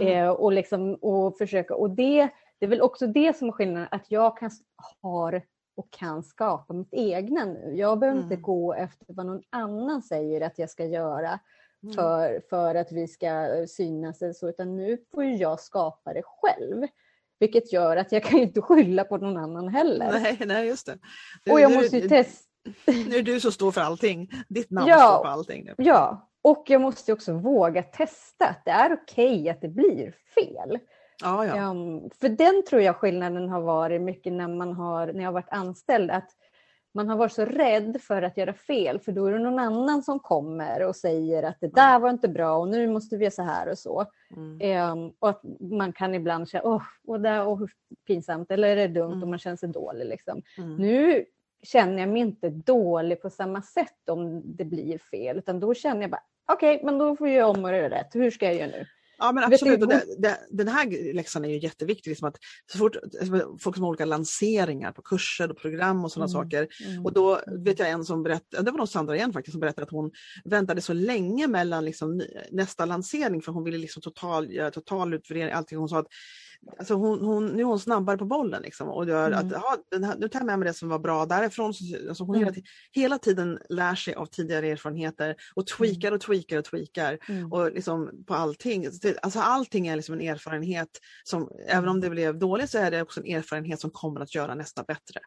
[0.00, 0.08] Mm.
[0.08, 3.88] Eh, och, liksom, och försöka, och det, det är väl också det som är skillnaden,
[3.90, 4.50] att jag kan,
[5.02, 5.42] har
[5.76, 7.72] och kan skapa mitt egna nu.
[7.76, 8.32] Jag behöver mm.
[8.32, 11.40] inte gå efter vad någon annan säger att jag ska göra
[11.82, 11.94] mm.
[11.94, 16.86] för, för att vi ska synas eller så, utan nu får jag skapa det själv.
[17.38, 20.12] Vilket gör att jag kan inte skylla på någon annan heller.
[20.12, 20.98] Nej, nej just det.
[21.44, 22.50] Du, och jag du, måste ju testa.
[22.86, 24.30] Nu är du som står för allting.
[24.48, 25.64] Ditt namn ja, står på allting.
[25.64, 25.74] Nu.
[25.76, 30.14] Ja, och jag måste också våga testa att det är okej okay att det blir
[30.34, 30.78] fel.
[31.22, 31.70] Ja, ja.
[31.70, 35.32] Um, för den tror jag skillnaden har varit mycket när man har, när jag har
[35.32, 36.30] varit anställd, att
[36.94, 40.02] man har varit så rädd för att göra fel för då är det någon annan
[40.02, 43.30] som kommer och säger att det där var inte bra och nu måste vi göra
[43.30, 44.06] så här och så.
[44.36, 44.92] Mm.
[44.92, 47.66] Um, och att man kan ibland känna, åh, oh, där, oh,
[48.06, 49.22] pinsamt eller är det dumt mm.
[49.22, 50.06] och man känner sig dålig.
[50.06, 50.42] Liksom.
[50.58, 50.76] Mm.
[50.76, 51.24] Nu
[51.62, 56.00] känner jag mig inte dålig på samma sätt om det blir fel utan då känner
[56.00, 58.14] jag bara, okej, okay, men då får jag om och göra rätt.
[58.14, 58.86] Hur ska jag göra nu?
[59.18, 62.10] Ja men absolut, och det, det, den här läxan är ju jätteviktig.
[62.10, 62.36] Liksom att
[62.72, 62.96] så fort
[63.60, 66.42] folk som har olika lanseringar på kurser och program och sådana mm.
[66.42, 66.68] saker.
[66.86, 67.04] Mm.
[67.04, 69.84] Och då vet jag en som berättade, det var nog Sandra igen faktiskt, som berättade
[69.84, 70.10] att hon
[70.44, 75.52] väntade så länge mellan liksom nästa lansering för hon ville liksom total, göra total utvärdering.
[75.52, 75.78] Allting.
[75.78, 76.08] Hon sa att
[76.78, 79.38] alltså hon, hon, nu är hon snabbare på bollen liksom, och gör mm.
[79.54, 81.72] att den här, nu tar jag med mig det som var bra därifrån.
[82.08, 82.46] Alltså hon mm.
[82.46, 87.52] hela, hela, tiden lär sig av tidigare erfarenheter och tweakar och tweakar och tweakar mm.
[87.52, 88.86] och liksom på allting.
[89.22, 90.88] Alltså allting är liksom en erfarenhet
[91.24, 94.34] som, även om det blev dåligt så är det också en erfarenhet som kommer att
[94.34, 95.20] göra nästa bättre.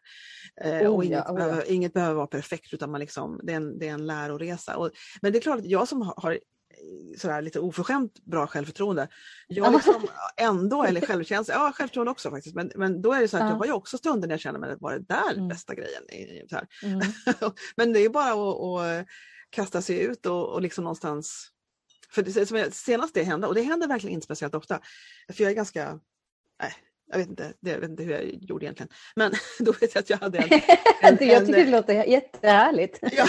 [0.64, 1.64] Eh, oh, och inget, ja, oh, behöver, ja.
[1.64, 4.76] inget behöver vara perfekt utan man liksom, det, är en, det är en läroresa.
[4.76, 4.90] Och,
[5.22, 6.38] men det är klart att jag som har
[7.18, 9.08] sådär lite oförskämt bra självförtroende.
[9.48, 13.36] Jag liksom ändå, eller självkänsla, ja självförtroende också faktiskt, men, men då är det så
[13.36, 13.48] att ja.
[13.48, 15.48] jag har ju också stunder när jag känner mig, var det där mm.
[15.48, 16.02] bästa grejen?
[16.50, 17.00] Så mm.
[17.76, 19.06] men det är bara att, att
[19.50, 21.50] kasta sig ut och, och liksom någonstans
[22.10, 24.80] för det, senast det hände, och det händer verkligen inte speciellt ofta,
[25.32, 26.00] för jag är ganska,
[26.62, 26.72] nej,
[27.10, 28.92] jag vet inte, jag vet inte hur jag gjorde egentligen.
[29.16, 30.44] Men då vet jag att jag hade en...
[31.02, 32.98] en jag tycker en, det låter jättehärligt.
[33.12, 33.28] ja,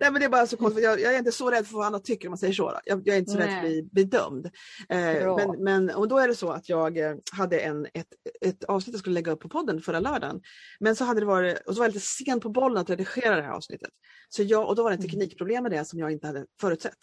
[0.00, 1.86] nej men det är bara så konstigt, jag, jag, är inte så rädd för vad
[1.86, 2.80] andra tycker om man säger så.
[2.84, 3.46] Jag, jag, är inte så nej.
[3.46, 4.46] rädd för att bli bedömd.
[4.88, 8.08] Eh, men, men, och då är det så att jag eh, hade en, ett,
[8.40, 10.40] ett avsnitt jag skulle lägga upp på podden förra lördagen.
[10.80, 13.36] Men så hade det varit, och så var jag lite sen på bollen att redigera
[13.36, 13.90] det här avsnittet.
[14.28, 15.10] Så jag, och då var det en mm.
[15.10, 16.98] teknikproblem med det som jag inte hade förutsett.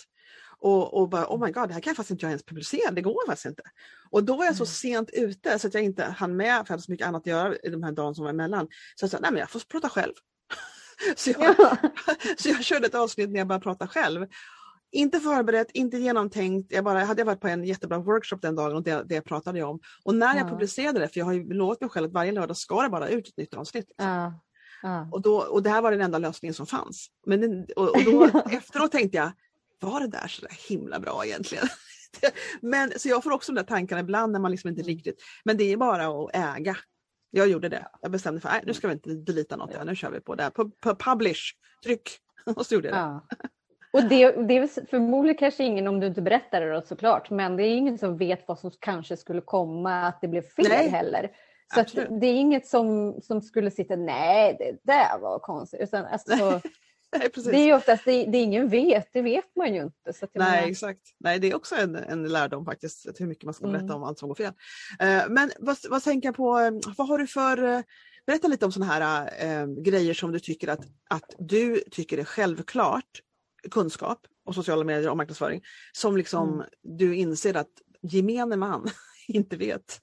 [0.59, 2.91] Och, och bara, oh my god, det här kan jag faktiskt inte jag ens publicera,
[2.91, 3.63] det går faktiskt inte.
[4.09, 4.67] Och då var jag så mm.
[4.67, 7.27] sent ute så att jag inte hann med, för jag hade så mycket annat att
[7.27, 8.67] göra i de här dagarna som var emellan.
[8.95, 10.13] Så jag sa, nej men jag får prata själv.
[11.15, 11.77] så, jag, ja.
[12.37, 14.27] så jag körde ett avsnitt när jag bara pratade själv.
[14.91, 16.71] Inte förberett, inte genomtänkt.
[16.71, 19.59] Jag bara, hade jag varit på en jättebra workshop den dagen och det, det pratade
[19.59, 19.79] jag om.
[20.03, 22.57] Och när jag publicerade det, för jag har ju lovat mig själv att varje lördag
[22.57, 23.87] ska det bara ut ett nytt avsnitt.
[23.87, 24.05] Liksom.
[24.05, 24.33] Ja.
[24.81, 25.07] Ja.
[25.11, 27.07] Och, då, och det här var den enda lösningen som fanns.
[27.25, 29.31] Men, och, och då, efteråt tänkte jag,
[29.79, 31.67] var det där så himla bra egentligen?
[32.61, 34.95] men, så jag får också de där tankarna ibland när man liksom inte mm.
[34.95, 36.77] riktigt, men det är bara att äga.
[37.29, 37.87] Jag gjorde det.
[38.01, 39.83] Jag bestämde för att nu ska vi inte delita något, ja.
[39.83, 40.49] nu kör vi på det här.
[40.49, 42.09] På, på publish, tryck.
[42.55, 42.99] Och så gjorde jag det.
[42.99, 43.27] Ja.
[43.93, 47.57] Och det, det är förmodligen kanske ingen om du inte berättar det då, såklart, men
[47.57, 50.89] det är ingen som vet vad som kanske skulle komma, att det blev fel nej.
[50.89, 51.31] heller.
[51.75, 51.83] Så
[52.19, 55.81] det är inget som, som skulle sitta, nej det där var konstigt.
[55.81, 56.61] Utan, alltså,
[57.17, 57.51] Nej, precis.
[57.51, 60.13] Det är ju oftast det, det ingen vet, det vet man ju inte.
[60.13, 60.67] Så Nej menar...
[60.71, 63.95] exakt, Nej, det är också en, en lärdom faktiskt, hur mycket man ska berätta mm.
[63.95, 64.53] om allt som går fel.
[65.03, 67.81] Uh, men vad, vad tänker jag på, eh, vad har du för, uh,
[68.25, 72.23] berätta lite om sådana här uh, grejer som du tycker att, att du tycker är
[72.23, 73.21] självklart
[73.71, 76.65] kunskap och sociala medier och marknadsföring som liksom mm.
[76.81, 78.89] du inser att gemene man
[79.27, 79.99] inte vet.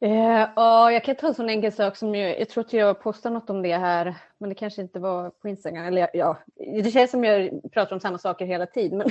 [0.00, 3.00] Eh, ja, jag kan ta en sån enkel sak som jag, jag tror att jag
[3.00, 5.84] postade något om det här, men det kanske inte var på Instagram.
[5.84, 8.98] Eller ja, det känns som jag pratar om samma saker hela tiden.
[8.98, 9.08] Men,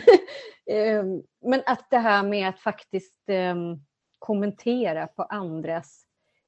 [0.78, 1.04] eh,
[1.42, 3.56] men att det här med att faktiskt eh,
[4.20, 6.04] kommentera på andras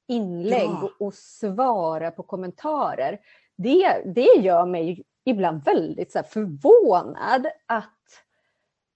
[0.08, 0.82] inlägg ja.
[0.82, 3.18] och, och, svara på kommentarer.
[3.56, 8.24] Det, det gör mig ibland väldigt så förvånad att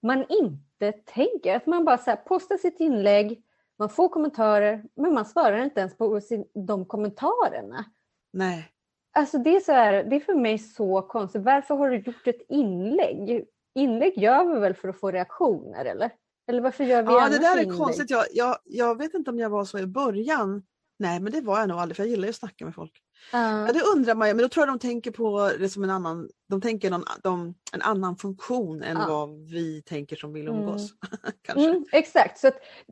[0.01, 3.41] man inte tänker, att man bara så här, postar sitt inlägg
[3.79, 7.85] man får kommentarer men man svarar inte ens på sin, de kommentarerna.
[8.33, 8.71] Nej.
[9.13, 11.41] Alltså det är, så här, det är för mig så konstigt.
[11.41, 13.45] Varför har du gjort ett inlägg?
[13.75, 16.11] Inlägg gör vi väl för att få reaktioner eller?
[16.47, 17.77] Eller varför gör vi Ja det där är inlägg?
[17.77, 18.09] konstigt.
[18.09, 20.63] Jag, jag, jag vet inte om jag var så i början.
[20.99, 23.01] Nej men det var jag nog aldrig för jag gillar ju att snacka med folk.
[23.31, 25.89] Ja, det undrar man ju, men då tror jag de tänker på det som en
[25.89, 29.07] annan, de tänker någon, de, en annan funktion än uh.
[29.07, 30.91] vad vi tänker som vill umgås.
[30.91, 31.33] Mm.
[31.41, 31.69] Kanske.
[31.69, 32.51] Mm, exakt, så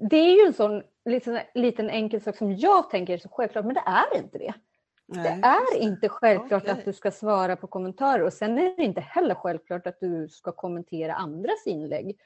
[0.10, 3.74] det är ju en sån liten, liten enkel sak som jag tänker så självklart men
[3.74, 4.54] det är inte det.
[5.08, 6.74] Nej, det är inte självklart okay.
[6.80, 10.28] att du ska svara på kommentarer och sen är det inte heller självklart att du
[10.30, 12.18] ska kommentera andras inlägg.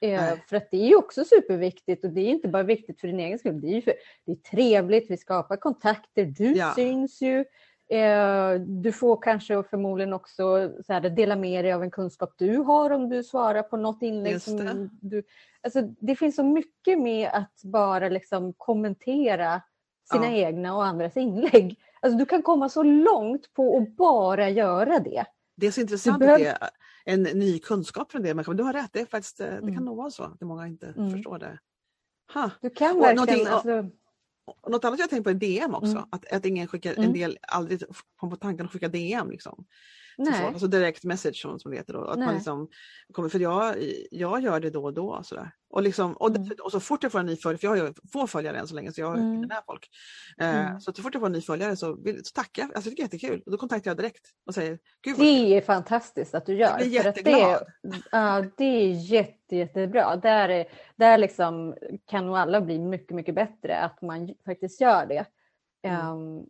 [0.00, 0.42] Nej.
[0.48, 3.20] För att det är ju också superviktigt och det är inte bara viktigt för din
[3.20, 3.60] egen skull.
[3.60, 3.94] Det är, för,
[4.26, 6.72] det är trevligt, vi skapar kontakter, du ja.
[6.74, 7.44] syns ju.
[8.58, 12.56] Du får kanske och förmodligen också så här, dela med dig av en kunskap du
[12.56, 14.42] har om du svarar på något inlägg.
[14.42, 15.22] Som du,
[15.62, 19.62] alltså, det finns så mycket med att bara liksom kommentera
[20.12, 20.48] sina ja.
[20.48, 21.80] egna och andras inlägg.
[22.00, 25.24] Alltså, du kan komma så långt på att bara göra det.
[25.56, 26.44] Det är så intressant behöver...
[26.44, 26.58] det
[27.08, 28.54] en ny kunskap för en del människor.
[28.54, 29.84] Du har rätt, det, är faktiskt, eh, det kan mm.
[29.84, 31.10] nog vara så att många inte mm.
[31.10, 31.58] förstår det.
[32.34, 32.50] Ha.
[32.60, 33.46] Du kan verkligen...
[33.46, 33.90] Alltså...
[34.68, 36.04] Något annat jag tänkt på är DM också, mm.
[36.10, 37.12] att, att ingen skickar, en mm.
[37.12, 37.82] del aldrig
[38.16, 39.30] kom på tanken att skicka DM.
[39.30, 39.64] Liksom.
[40.18, 40.44] Nej.
[40.44, 41.92] Alltså direct message som, det heter.
[41.92, 42.04] Då.
[42.04, 42.68] Att man liksom
[43.12, 43.76] kommer, för jag,
[44.10, 45.20] jag gör det då och då.
[45.24, 45.50] Sådär.
[45.70, 46.48] Och, liksom, och, mm.
[46.62, 48.68] och så fort jag får en ny följare, för jag har ju få följare än
[48.68, 49.40] så länge så jag mm.
[49.40, 49.88] med folk.
[50.40, 50.80] Eh, mm.
[50.80, 52.98] Så, så fort jag får en ny följare så, vill, så tackar jag, alltså, det
[52.98, 53.42] är jättekul.
[53.46, 56.68] Och då kontaktar jag direkt och säger Gud, Det är fantastiskt att du gör.
[56.68, 57.62] Jag blir jätteglad.
[57.82, 60.16] Det, ja, det är jätte, jättebra.
[60.16, 61.74] Där, är, där liksom
[62.06, 65.26] kan nog alla bli mycket, mycket bättre att man faktiskt gör det.
[65.88, 66.46] Um,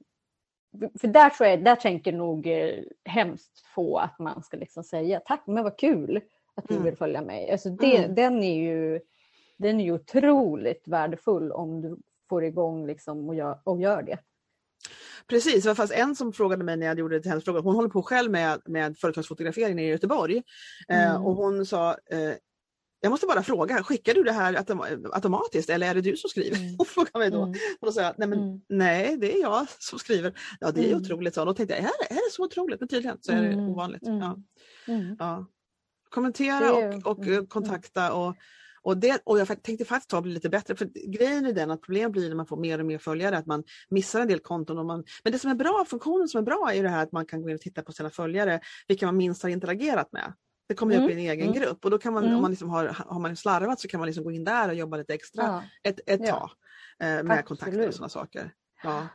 [1.01, 5.21] för där, tror jag, där tänker nog eh, hemskt få att man ska liksom säga
[5.21, 6.21] tack men vad kul
[6.55, 6.85] att du mm.
[6.85, 7.51] vill följa mig.
[7.51, 8.15] Alltså det, mm.
[8.15, 9.01] den, är ju,
[9.57, 11.97] den är ju otroligt värdefull om du
[12.29, 14.19] får igång liksom och, gör, och gör det.
[15.27, 17.61] Precis, det fast en som frågade mig när jag gjorde det hennes fråga.
[17.61, 20.43] Hon håller på själv med, med företagsfotografering i Göteborg.
[20.89, 21.17] Eh, mm.
[21.17, 22.35] Eh, och hon sa, eh,
[23.01, 24.81] jag måste bara fråga, skickar du det här autom
[25.13, 26.57] automatiskt eller är det du som skriver?
[26.57, 26.75] Mm.
[26.79, 27.43] Hon frågade mig då.
[27.43, 27.55] Mm.
[27.81, 28.61] Och då sa jag, nej, men, mm.
[28.69, 30.39] nej det är jag som skriver.
[30.61, 31.01] Ja det är mm.
[31.01, 31.45] otroligt, så.
[31.45, 32.81] Då tänkte jag, är det, är det så otroligt?
[32.81, 33.69] Men tydligen så är det mm.
[33.69, 34.07] ovanligt.
[34.07, 34.19] Mm.
[34.19, 34.37] Ja.
[34.89, 35.17] Mm.
[35.19, 35.47] Ja.
[36.11, 38.37] Kommentera och, och kontakta och,
[38.83, 41.83] och, det, och jag tänkte faktiskt ta det lite bättre för grejen är den att
[41.83, 44.79] problemet blir när man får mer och mer följare att man missar en del konton.
[44.79, 47.13] Och man, men det som är bra, funktionen som är bra är det här att
[47.13, 50.33] man kan gå in och titta på sina följare, vilka man minst har interagerat med.
[50.68, 51.05] Det kommer mm.
[51.05, 51.61] upp i en egen mm.
[51.61, 52.37] grupp och då kan man, mm.
[52.37, 54.74] om man liksom har, har man slarvat så kan man liksom gå in där och
[54.74, 55.62] jobba lite extra ja.
[55.90, 56.31] ett, ett ja.
[56.31, 56.50] tag
[56.98, 57.46] eh, med Absolut.
[57.46, 58.50] kontakter och sådana saker.
[58.83, 59.07] Ja.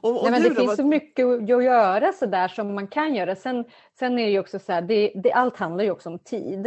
[0.00, 3.14] Och, och Nej, det då, finns så mycket att göra så där som man kan
[3.14, 3.36] göra.
[3.36, 3.64] Sen,
[3.98, 6.66] sen är det också så här, det, det, allt handlar ju också om tid.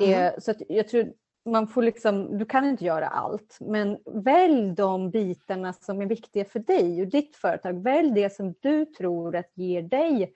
[0.00, 1.12] Eh, så att jag tror
[1.50, 6.44] man får liksom, du kan inte göra allt, men välj de bitarna som är viktiga
[6.44, 7.82] för dig och ditt företag.
[7.82, 10.32] Välj det som du tror att ger dig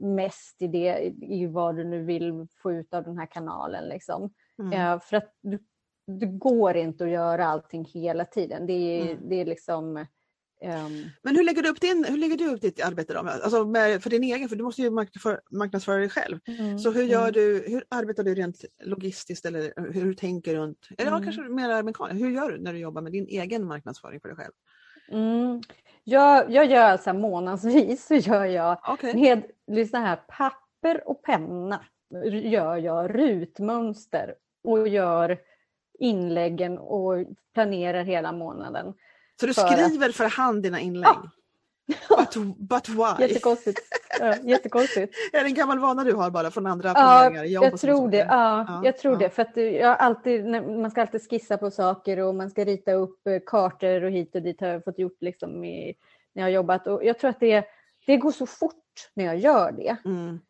[0.00, 3.88] mest i, det, i vad du nu vill få ut av den här kanalen.
[3.88, 4.30] Liksom.
[4.58, 4.94] Mm.
[4.94, 5.58] Uh, för att du,
[6.06, 8.66] det går inte att göra allting hela tiden.
[8.66, 9.28] Det är, mm.
[9.28, 9.96] det är liksom...
[9.96, 11.10] Um...
[11.22, 13.18] Men hur lägger, du upp din, hur lägger du upp ditt arbete då?
[13.18, 16.38] Alltså med, för din egen, för du måste ju marknadsföra, marknadsföra dig själv.
[16.46, 16.78] Mm.
[16.78, 17.32] Så hur gör mm.
[17.32, 21.22] du, hur arbetar du rent logistiskt eller hur, hur tänker du runt, eller mm.
[21.22, 24.36] kanske mer mekaniskt, hur gör du när du jobbar med din egen marknadsföring för dig
[24.36, 24.52] själv?
[25.10, 25.62] Mm.
[26.04, 29.14] Jag, jag gör alltså månadsvis så gör jag okay.
[29.14, 31.84] med lyssna här, papper och penna
[32.30, 34.34] gör jag rutmönster
[34.64, 35.38] och gör
[35.98, 37.14] inläggen och
[37.54, 38.94] planerar hela månaden.
[39.40, 40.16] Så du skriver att...
[40.16, 41.08] för hand dina inlägg?
[41.14, 41.30] Ja.
[42.08, 43.26] But, but why?
[43.26, 43.80] Jättekonstigt.
[44.20, 45.14] Ja, jättekonstigt.
[45.32, 47.44] är det en gammal vana du har bara från andra planeringar?
[47.44, 48.16] Ja, jag tror det.
[48.16, 49.18] Ja, ja, jag tror ja.
[49.18, 49.30] det.
[49.30, 53.26] För att jag alltid, man ska alltid skissa på saker och man ska rita upp
[53.26, 55.94] eh, kartor och hit och dit har jag fått gjort liksom i,
[56.32, 56.86] när jag har jobbat.
[56.86, 57.64] Och jag tror att det,
[58.06, 58.74] det går så fort
[59.14, 59.96] när jag gör det.
[60.04, 60.40] Mm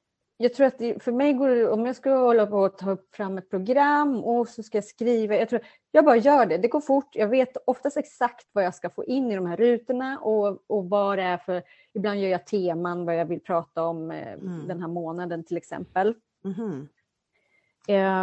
[0.42, 2.96] jag tror att det, för mig går det, om jag ska hålla på att ta
[3.12, 6.58] fram ett program och så ska jag skriva, jag, tror, jag bara gör det.
[6.58, 7.08] Det går fort.
[7.12, 10.88] Jag vet oftast exakt vad jag ska få in i de här rutorna och, och
[10.88, 11.62] vad det är för,
[11.94, 14.68] ibland gör jag teman vad jag vill prata om eh, mm.
[14.68, 16.14] den här månaden till exempel.
[16.44, 16.88] Mm.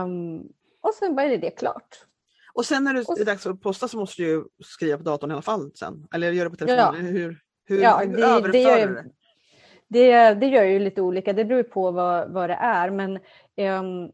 [0.04, 0.50] Um,
[0.82, 2.06] och sen bara är det klart.
[2.54, 5.34] Och sen när det är dags att posta så måste du skriva på datorn i
[5.34, 6.08] alla fall sen?
[6.14, 7.06] Eller gör du på telefonen?
[7.06, 7.12] Ja.
[7.12, 9.06] Hur, hur, ja, hur det, överför det du det?
[9.88, 12.90] Det, det gör ju lite olika, det beror på vad, vad det är.
[12.90, 13.20] Men
[13.58, 14.12] um,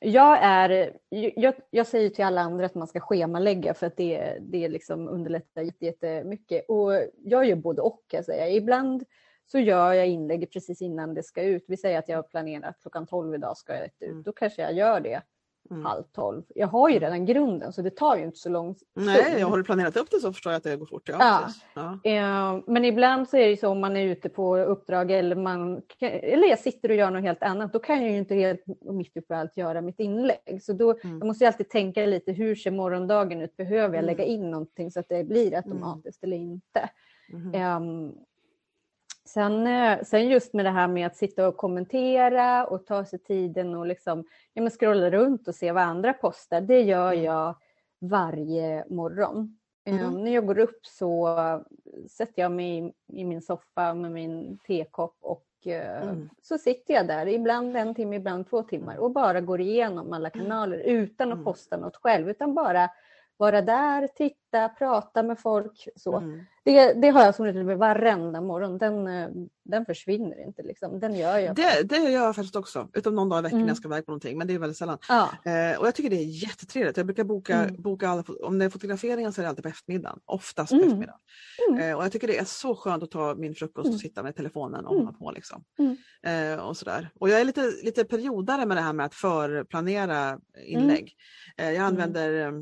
[0.00, 0.96] jag, är,
[1.36, 5.08] jag, jag säger till alla andra att man ska schemalägga för att det, det liksom
[5.08, 6.64] underlättar jättemycket.
[6.68, 6.92] Och
[7.24, 8.04] jag gör både och.
[8.10, 8.56] Jag säger.
[8.56, 9.04] Ibland
[9.46, 11.64] så gör jag inlägg precis innan det ska ut.
[11.68, 14.02] Vi säger att jag har planerat klockan 12 idag ska jag ut.
[14.02, 14.22] Mm.
[14.22, 15.22] Då kanske jag gör det
[15.70, 15.84] mm.
[15.84, 16.42] halv tolv.
[16.54, 19.06] Jag har ju redan grunden så det tar ju inte så lång stund.
[19.06, 21.08] Nej, jag har du planerat upp det så förstår jag att det går fort.
[21.08, 21.98] Ja, ja.
[22.02, 22.10] ja.
[22.10, 25.82] Eh, men ibland så är det så om man är ute på uppdrag eller, man,
[26.00, 29.16] eller jag sitter och gör något helt annat, då kan jag ju inte helt mitt
[29.16, 30.62] uppe allt göra mitt inlägg.
[30.62, 31.18] Så då mm.
[31.18, 33.56] jag måste jag alltid tänka lite, hur ser morgondagen ut?
[33.56, 34.34] Behöver jag lägga mm.
[34.34, 35.56] in någonting så att det blir mm.
[35.56, 36.90] automatiskt eller inte?
[37.32, 38.14] Um,
[39.26, 43.18] Sen, eh, sen just med det här med att sitta och kommentera och ta sig
[43.18, 47.24] tiden och liksom, ja, men scrolla runt och se vad andra postar, det gör mm.
[47.24, 47.54] jag
[48.00, 49.58] varje morgon.
[49.84, 50.06] Mm.
[50.06, 51.36] Um, när jag går upp så
[52.10, 56.28] sätter jag mig i, i min soffa med min tekopp och uh, mm.
[56.42, 60.28] så sitter jag där, ibland en timme, ibland två timmar och bara går igenom alla
[60.28, 60.46] mm.
[60.46, 61.44] kanaler utan att mm.
[61.44, 62.90] posta något själv, utan bara
[63.36, 65.88] vara där, titta, prata med folk.
[65.96, 66.16] Så.
[66.16, 66.40] Mm.
[66.64, 68.78] Det, det, har jag som regel varenda morgon.
[68.78, 69.28] Den, eh,
[69.64, 70.62] den försvinner inte.
[70.62, 71.00] Liksom.
[71.00, 71.56] Den gör jag.
[71.56, 72.88] Det, det gör jag faktiskt också.
[72.92, 73.66] Utom någon dag i veckan mm.
[73.66, 74.38] när jag ska iväg på någonting.
[74.38, 74.98] Men det är väldigt sällan.
[75.08, 75.30] Ja.
[75.44, 76.96] Eh, och jag tycker det är jättetrevligt.
[76.96, 77.82] Jag brukar boka, mm.
[77.82, 80.18] boka alla, om det är fotograferingar så är det alltid på eftermiddagen.
[80.24, 80.86] Oftast på mm.
[80.86, 81.20] eftermiddagen.
[81.68, 81.90] Mm.
[81.90, 83.98] Eh, och jag tycker det är så skönt att ta min frukost och mm.
[83.98, 85.30] sitta med telefonen och hålla på.
[85.30, 85.64] Liksom.
[86.22, 87.10] Eh, och, sådär.
[87.20, 91.14] och jag är lite, lite periodare med det här med att förplanera inlägg.
[91.56, 92.52] Eh, jag använder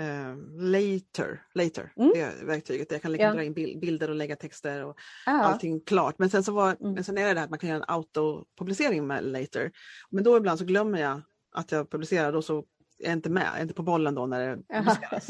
[0.00, 2.10] Uh, later, later mm.
[2.14, 2.92] det verktyget.
[2.92, 3.34] Jag kan liksom ja.
[3.34, 5.42] dra in bilder och lägga texter och Aha.
[5.42, 6.18] allting klart.
[6.18, 6.92] Men sen, så var, mm.
[6.94, 9.72] men sen är det det här att man kan göra en autopublicering med later.
[10.10, 12.58] Men då ibland så glömmer jag att jag publicerar och så
[12.98, 15.26] är jag inte med, jag är inte på bollen då när det publiceras.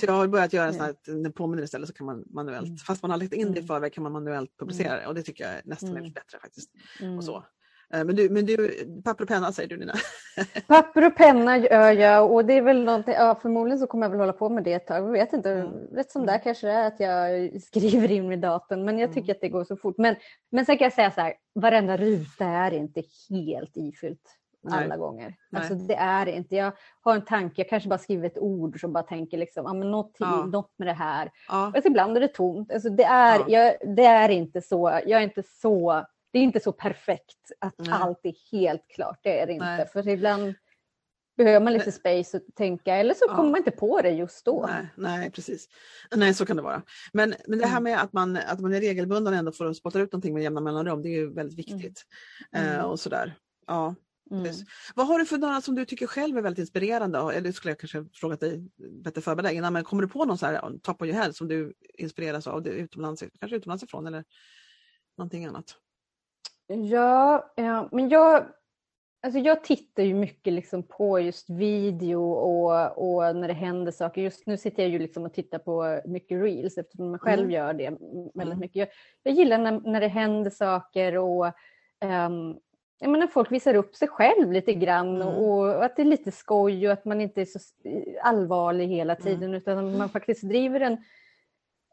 [0.00, 2.66] så jag har börjat göra en sån här, när påminner istället så kan man manuellt,
[2.66, 2.78] mm.
[2.78, 3.66] fast man har lagt in det i mm.
[3.66, 5.00] förväg kan man manuellt publicera mm.
[5.00, 6.12] det och det tycker jag nästan är mm.
[6.12, 6.70] bättre faktiskt.
[7.18, 7.44] Och så.
[7.94, 9.94] Eh, men du, men du, papper och penna säger du Nina?
[10.66, 14.10] papper och penna gör jag och det är väl någonting, ja, förmodligen så kommer jag
[14.10, 15.04] väl hålla på med det ett tag.
[15.04, 15.72] Jag vet inte, mm.
[15.92, 19.22] rätt som där kanske det är att jag skriver in med datorn men jag tycker
[19.22, 19.32] mm.
[19.36, 19.98] att det går så fort.
[19.98, 20.16] Men,
[20.50, 24.38] men sen kan jag säga så här, varenda ruta är inte helt ifyllt
[24.70, 24.98] alla Nej.
[24.98, 25.34] gånger.
[25.56, 28.92] Alltså det är inte, jag har en tanke, jag kanske bara skriver ett ord som
[28.92, 30.46] bara tänker liksom, ah, men något, till, ja.
[30.46, 31.30] något med det här.
[31.48, 31.72] Ja.
[31.74, 32.72] Alltså ibland är det tomt.
[32.72, 33.44] Alltså det, är, ja.
[33.48, 37.74] jag, det är inte så, jag är inte så det är inte så perfekt att
[37.78, 37.88] Nej.
[37.92, 39.20] allt är helt klart.
[39.22, 39.66] Det är det inte.
[39.66, 39.88] Nej.
[39.88, 40.54] För ibland
[41.38, 44.66] behöver man lite space att tänka eller så kommer man inte på det just då.
[44.68, 45.68] Nej, nej, precis.
[46.16, 46.82] Nej, så kan det vara.
[47.12, 47.84] Men, men det här mm.
[47.84, 51.02] med att man, att man är regelbunden ändå får spotta ut någonting med jämna mellanrum,
[51.02, 52.02] det är ju väldigt viktigt.
[52.52, 52.68] Mm.
[52.68, 52.84] Mm.
[52.84, 53.34] och sådär.
[53.66, 53.94] Ja.
[54.30, 54.54] Mm.
[54.94, 57.18] Vad har du för några som du tycker själv är väldigt inspirerande?
[57.18, 58.68] Eller skulle jag kanske frågat dig
[59.02, 61.48] bättre förberedd innan, men kommer du på någon så här top of your head som
[61.48, 64.24] du inspireras av utomlands, kanske utomlands ifrån eller
[65.18, 65.76] någonting annat?
[66.68, 68.46] Ja, ja men jag,
[69.22, 74.22] alltså jag tittar ju mycket liksom på just video och, och när det händer saker.
[74.22, 77.50] Just nu sitter jag ju liksom och tittar på mycket reels eftersom jag själv mm.
[77.50, 77.90] gör det
[78.34, 78.58] väldigt mm.
[78.58, 78.76] mycket.
[78.76, 78.88] Jag,
[79.22, 81.46] jag gillar när, när det händer saker och
[82.04, 82.58] um,
[83.00, 85.28] jag menar, folk visar upp sig själv lite grann mm.
[85.28, 87.58] och att det är lite skoj och att man inte är så
[88.22, 89.24] allvarlig hela mm.
[89.24, 90.96] tiden utan man faktiskt driver en,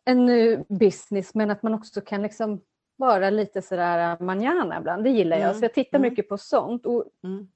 [0.06, 2.62] en business men att man också kan liksom
[2.96, 5.04] vara lite sådär äh, manjana ibland.
[5.04, 5.50] Det gillar jag.
[5.50, 5.60] Mm.
[5.60, 6.10] Så jag tittar mm.
[6.10, 6.86] mycket på sånt.
[6.86, 7.48] Och mm.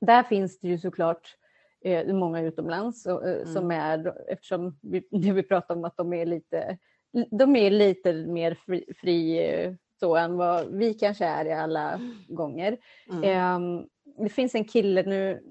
[0.00, 1.36] Där finns det ju såklart
[1.80, 3.80] eh, många utomlands och, eh, som mm.
[3.80, 6.78] är, eftersom vi, det vi pratar om att de är lite,
[7.30, 12.00] de är lite mer fri, fri eh, så än vad vi kanske är i alla
[12.28, 12.78] gånger.
[13.24, 13.58] Eh,
[14.18, 15.42] det finns en kille nu,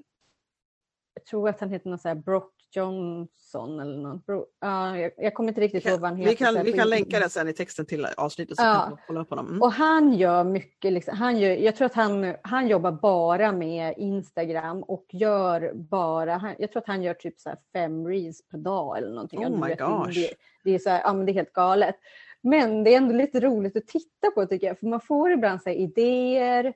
[1.14, 4.28] jag tror att han heter något så här Brock Johnson eller något.
[4.64, 6.30] Uh, jag, jag kommer inte riktigt ihåg vad han heter.
[6.30, 8.86] Vi kan, vi kan länka det sen i texten till avsnittet så ja.
[8.88, 9.46] kan kolla upp honom.
[9.46, 9.62] Mm.
[9.62, 13.94] Och han gör mycket, liksom, han gör, jag tror att han, han jobbar bara med
[13.96, 18.58] Instagram och gör bara, han, jag tror att han gör typ så fem reels per
[18.58, 19.46] dag eller någonting.
[19.46, 20.14] Oh my gosh.
[20.14, 20.30] Det,
[20.64, 21.96] det, är så här, ja, men det är helt galet.
[22.42, 25.62] Men det är ändå lite roligt att titta på tycker jag, för man får ibland
[25.62, 26.74] så idéer.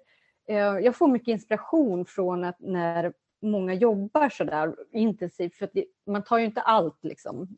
[0.48, 5.84] Eh, jag får mycket inspiration från att när många jobbar så där intensivt för det,
[6.06, 7.48] man tar ju inte allt liksom.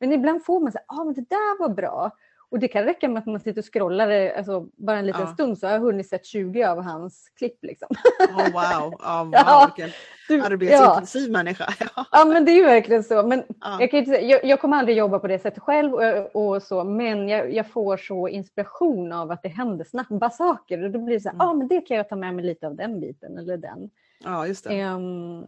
[0.00, 2.12] Men ibland får man säga, ah, men det där var bra.
[2.50, 5.34] Och det kan räcka med att man sitter och scrollar alltså, bara en liten ja.
[5.34, 7.58] stund så har jag hunnit sett 20 av hans klipp.
[7.62, 7.88] Liksom.
[8.20, 9.32] Oh, wow, oh, wow.
[9.32, 9.70] Ja,
[10.28, 11.32] vilken arbetsintensiv ja.
[11.32, 11.74] människa.
[12.12, 13.22] ja men det är verkligen så.
[13.22, 13.76] Men ja.
[13.80, 16.84] jag, kan inte, jag, jag, kommer aldrig jobba på det sättet själv och, och så,
[16.84, 21.14] men jag, jag, får så inspiration av att det händer snabba saker och då blir
[21.14, 21.48] det så här, mm.
[21.48, 23.90] ah, men det kan jag ta med mig lite av den biten eller den.
[24.24, 24.84] Ja, just det.
[24.84, 25.46] Um,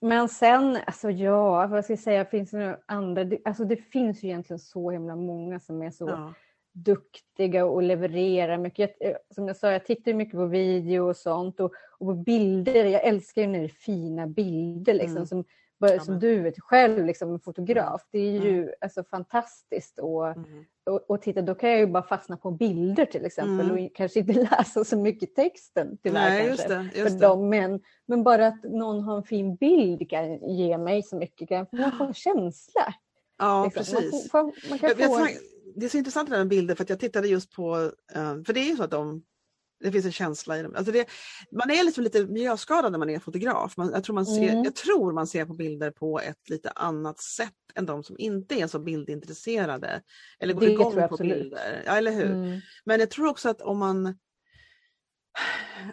[0.00, 3.24] men sen, alltså ja, vad ska jag säga, finns det några andra?
[3.24, 6.34] Det, alltså det finns ju egentligen så himla många som är så ja.
[6.72, 8.96] duktiga och levererar mycket.
[9.00, 12.14] Jag, eh, som jag sa, jag tittar mycket på video och sånt och, och på
[12.14, 12.84] bilder.
[12.84, 15.26] Jag älskar ju när det är fina bilder liksom, mm.
[15.26, 15.44] som
[15.80, 18.02] bara, som du vet själv, liksom, en fotograf.
[18.10, 18.74] Det är ju mm.
[18.80, 19.98] alltså, fantastiskt.
[19.98, 20.64] Och, mm.
[20.86, 23.84] och, och, titta, då kan jag ju bara fastna på bilder till exempel mm.
[23.84, 26.30] och kanske inte läsa så mycket texten tyvärr.
[26.30, 30.10] Nej, just det, just för Dem, men, men bara att någon har en fin bild
[30.10, 31.72] kan ge mig så mycket.
[31.72, 32.94] Man får en känsla.
[33.38, 33.80] Ja, liksom.
[33.80, 34.32] precis.
[34.32, 35.28] Man får, man kan få...
[35.78, 38.60] Det är så intressant med bilder för att jag tittade just på, eh, för det
[38.60, 39.22] är ju så att de
[39.80, 40.74] det finns en känsla i dem.
[40.76, 41.08] Alltså det,
[41.52, 43.76] man är liksom lite miljöskadad när man är fotograf.
[43.76, 44.64] Man, jag, tror man ser, mm.
[44.64, 48.54] jag tror man ser på bilder på ett lite annat sätt än de som inte
[48.54, 50.02] är så bildintresserade.
[50.40, 51.42] Eller går det igång på absolut.
[51.42, 51.82] bilder.
[51.86, 52.30] Ja, eller hur?
[52.30, 52.60] Mm.
[52.84, 54.18] Men jag tror också att om man,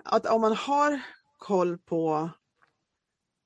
[0.03, 1.01] att om man har
[1.38, 2.29] koll på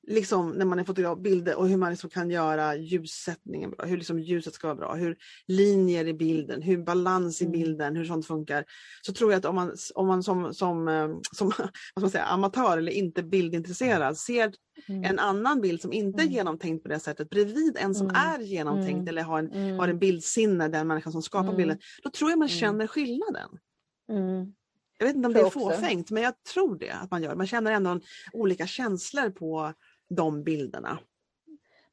[0.08, 3.98] liksom när man är fotograf, bilder och hur man liksom kan göra ljussättningen bra, hur
[3.98, 7.52] liksom ljuset ska vara bra, hur linjer i bilden, hur balans i mm.
[7.52, 8.66] bilden, hur sånt funkar.
[9.02, 12.10] Så tror jag att om man, om man som, som, eh, som vad ska man
[12.10, 14.54] säga, amatör eller inte bildintresserad ser
[14.88, 15.04] mm.
[15.04, 16.34] en annan bild som inte är mm.
[16.34, 18.22] genomtänkt på det sättet bredvid en som mm.
[18.22, 19.08] är genomtänkt mm.
[19.08, 19.80] eller har en, mm.
[19.80, 23.50] har en bildsinne, den människan som skapar bilden, då tror jag man känner skillnaden.
[25.00, 27.36] Jag vet inte om det är fåfängt men jag tror det att man gör.
[27.36, 28.00] Man känner ändå
[28.34, 29.74] olika känslor på
[30.10, 31.00] de bilderna.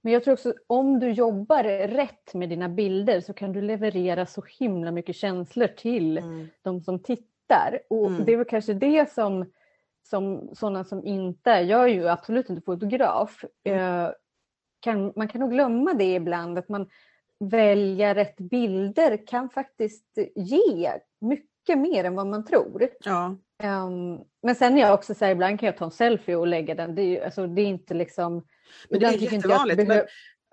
[0.04, 4.26] Men jag tror också om du jobbar rätt med dina bilder så kan du leverera
[4.26, 6.48] så himla mycket känslor till mm.
[6.62, 7.80] de som tittar.
[7.90, 8.24] Och mm.
[8.24, 9.52] det är väl kanske det som,
[10.02, 13.78] som sådana som inte, jag är ju absolut inte fotograf, mm.
[13.78, 14.10] eh,
[14.80, 16.88] kan, man kan nog glömma det ibland att man
[17.50, 22.88] välja rätt bilder kan faktiskt ge mycket mer än vad man tror.
[23.04, 23.36] Ja.
[23.62, 26.46] Um, men sen är jag också så här, ibland kan jag ta en selfie och
[26.46, 26.94] lägga den.
[26.94, 28.46] Det är, alltså, det är inte liksom...
[28.90, 29.88] Men det är jättevanligt.
[29.88, 30.04] Behöv...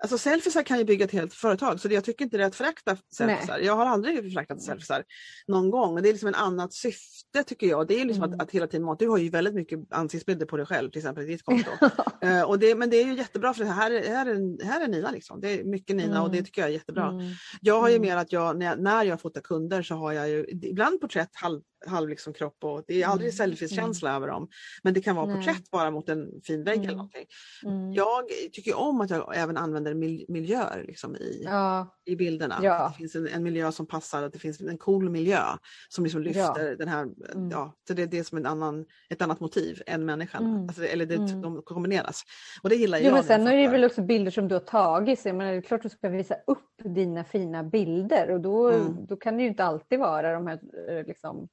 [0.02, 2.46] Alltså selfiesar kan ju bygga ett helt företag så det, jag tycker inte det är
[2.46, 3.58] att förakta selfiesar.
[3.58, 5.04] Jag har aldrig föraktat selfiesar
[5.46, 6.02] någon gång.
[6.02, 7.88] Det är liksom en annat syfte tycker jag.
[7.88, 8.34] Det är liksom mm.
[8.34, 11.24] att, att, hela tiden Du har ju väldigt mycket ansiktsbilder på dig själv till exempel
[11.24, 11.70] i ditt konto.
[12.24, 15.10] uh, och det, men det är ju jättebra för här, här, är, här är Nina
[15.10, 15.40] liksom.
[15.40, 16.22] Det är mycket Nina mm.
[16.22, 16.44] och det mm.
[16.44, 17.08] tycker jag är jättebra.
[17.08, 17.32] Mm.
[17.60, 18.08] Jag har ju mm.
[18.08, 21.30] mer att jag när, jag, när jag fotar kunder så har jag ju ibland porträtt
[21.32, 23.36] halv halv liksom kropp och det är aldrig mm.
[23.36, 24.22] selfie-känsla mm.
[24.22, 24.48] över dem.
[24.82, 26.88] Men det kan vara porträtt bara mot en fin vägg mm.
[26.88, 27.26] eller någonting.
[27.64, 27.92] Mm.
[27.92, 31.98] Jag tycker om att jag även använder mil miljöer liksom i, ja.
[32.04, 32.58] i bilderna.
[32.62, 32.74] Ja.
[32.74, 35.42] Att det finns en, en, miljö som passar, att det finns en cool miljö
[35.88, 36.76] som liksom lyfter ja.
[36.76, 37.50] den här, mm.
[37.50, 40.46] ja, så det, det är som en annan, ett annat motiv än människan.
[40.46, 40.62] Mm.
[40.62, 42.22] Alltså, eller det, de kombineras.
[42.62, 43.12] Och det gillar jo, jag.
[43.12, 45.82] Men sen är det väl också bilder som du har tagit, så det är klart
[45.82, 48.72] du ska visa upp dina fina bilder och då,
[49.08, 51.48] då kan det ju inte alltid vara de här eh, liksom,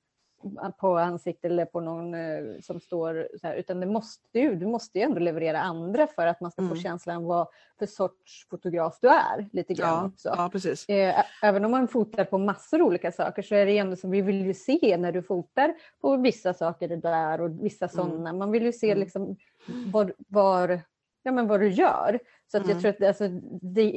[0.79, 4.65] på ansiktet eller på någon eh, som står så här, utan det måste ju, du
[4.65, 6.75] måste ju ändå leverera andra för att man ska mm.
[6.75, 7.47] få känslan vad
[7.79, 9.49] för sorts fotograf du är.
[9.51, 10.33] lite grann ja, också.
[10.37, 10.89] Ja, precis.
[10.89, 14.11] Eh, även om man fotar på massor av olika saker så är det ändå som
[14.11, 17.95] vi vill ju se när du fotar på vissa saker där och vissa mm.
[17.95, 18.33] sådana.
[18.33, 18.99] Man vill ju se mm.
[18.99, 19.37] liksom
[19.85, 20.81] var, var,
[21.23, 22.19] ja, men vad du gör.
[22.51, 22.73] Så att mm.
[22.73, 23.27] jag tror att alltså,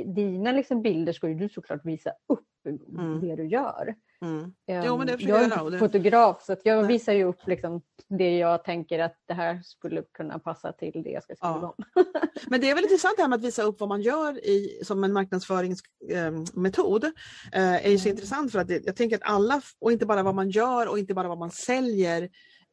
[0.07, 3.21] dina liksom bilder ska ju du såklart visa upp mm.
[3.21, 3.95] det du gör.
[4.23, 4.53] Mm.
[4.85, 5.79] Jo, men det jag är det...
[5.79, 6.87] fotograf så jag Nej.
[6.89, 11.11] visar ju upp liksom det jag tänker att det här skulle kunna passa till det
[11.11, 11.75] jag ska skriva ja.
[11.77, 11.85] om.
[12.47, 14.81] men det är väl intressant det här med att visa upp vad man gör i,
[14.85, 17.05] som en marknadsföringsmetod.
[17.53, 18.17] Eh, är ju så mm.
[18.17, 20.99] intressant för att det, jag tänker att alla, och inte bara vad man gör och
[20.99, 22.29] inte bara vad man säljer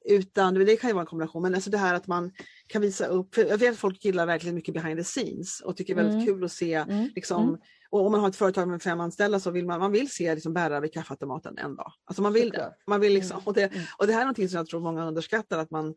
[0.06, 2.32] utan det kan ju vara en kombination, men alltså det här att man
[2.68, 5.96] kan visa upp, jag vet att folk gillar verkligen mycket behind the scenes och tycker
[5.96, 6.36] det är väldigt mm.
[6.36, 7.10] kul att se mm.
[7.16, 7.60] liksom, mm
[7.92, 10.36] och om man har ett företag med fem anställda så vill man, man vill se
[10.36, 11.94] liksom bärare vid kaffeautomaten en dag.
[12.06, 12.74] Alltså man vill det.
[12.88, 13.48] Man vill liksom, mm.
[13.48, 13.86] och, det mm.
[13.98, 15.96] och det här är någonting som jag tror många underskattar, att man,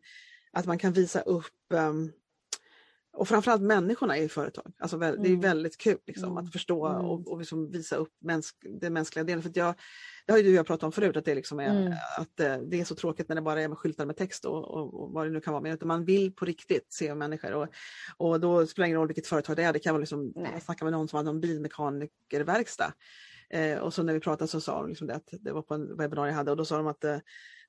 [0.51, 2.11] att man kan visa upp um,
[3.13, 4.73] och framförallt människorna i företag.
[4.79, 5.39] Alltså, det är mm.
[5.39, 6.37] väldigt kul liksom, mm.
[6.37, 7.05] att förstå mm.
[7.05, 9.43] och, och liksom visa upp mänsk, den mänskliga delen.
[9.43, 9.75] För jag,
[10.25, 11.93] det har ju du och jag pratat om förut, att det, liksom är, mm.
[12.17, 14.63] att eh, det är så tråkigt när det bara är med skyltar med text och,
[14.63, 15.61] och, och vad det nu kan vara.
[15.61, 17.67] Men man vill på riktigt se människor och,
[18.17, 19.73] och då spelar det ingen roll vilket företag det är.
[19.73, 22.93] Det kan vara liksom, jag snackade med någon som hade en bilmekanikerverkstad
[23.49, 25.73] eh, och så när vi pratade så sa de liksom det att det var på
[25.73, 27.17] en webbinarie jag hade och då sa de att eh,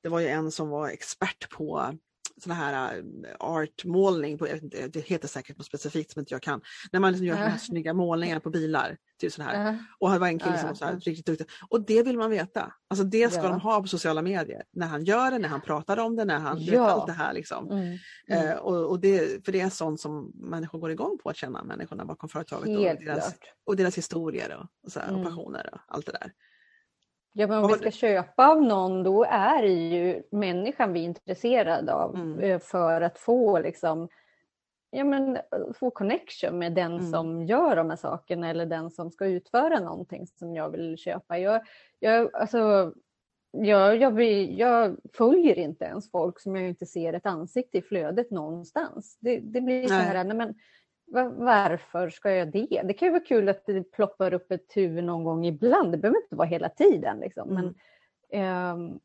[0.03, 1.99] det var ju en som var expert på
[2.41, 3.05] sån här äh,
[3.41, 4.47] artmålning, på,
[4.89, 6.61] det heter säkert något specifikt som inte jag kan,
[6.93, 8.97] när man liksom gör här snygga målningar på bilar.
[9.21, 9.73] Typ sån här.
[9.73, 9.79] Uh.
[9.99, 11.47] Och det var en kille som var så här, riktigt duktig.
[11.69, 12.73] Och det vill man veta.
[12.89, 13.49] Alltså det ska ja.
[13.49, 14.63] de ha på sociala medier.
[14.73, 16.71] När han gör det, när han pratar om det, när han ja.
[16.71, 17.33] vet allt det här.
[17.33, 17.71] Liksom.
[17.71, 17.99] Mm.
[18.29, 18.49] Mm.
[18.49, 21.65] Uh, och, och, det, för det är sånt som människor går igång på att känna,
[21.65, 22.69] människorna bakom företaget.
[22.69, 23.35] och deras,
[23.67, 25.21] och deras historier och, och, så här, mm.
[25.21, 26.33] och passioner och allt det där.
[27.37, 31.05] Ja, men om vi ska köpa av någon då är det ju människan vi är
[31.05, 32.39] intresserade av mm.
[32.39, 34.09] Eh, för att få liksom
[34.91, 35.39] ja, men,
[35.75, 37.11] få connection med den mm.
[37.11, 41.39] som gör de här sakerna eller den som ska utföra någonting som jag vill köpa.
[41.39, 41.63] Jag,
[41.99, 42.93] jag, alltså,
[43.51, 48.31] jag, jag, jag följer inte ens folk som jag inte ser ett ansikte i flödet
[48.31, 49.19] någonstans.
[49.21, 50.55] Det, det blir så här, nej men,
[51.37, 52.83] varför ska jag det?
[52.85, 55.93] Det kan ju vara kul att det ploppar upp ett huvud någon gång ibland.
[55.93, 57.21] Det behöver inte vara hela tiden.
[57.21, 57.49] Liksom.
[57.49, 57.75] Men,
[58.43, 58.97] eh,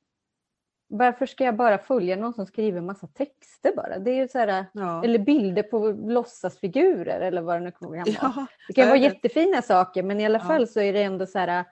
[0.87, 3.99] varför ska jag bara följa någon som skriver massa texter bara?
[3.99, 5.03] Det är så här, ja.
[5.03, 8.03] Eller bilder på låtsasfigurer eller vad det nu kan vara.
[8.05, 10.45] Ja, det kan vara jättefina saker men i alla ja.
[10.45, 11.65] fall så är det ändå så här,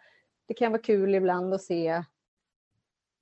[0.47, 2.03] det kan vara kul ibland att se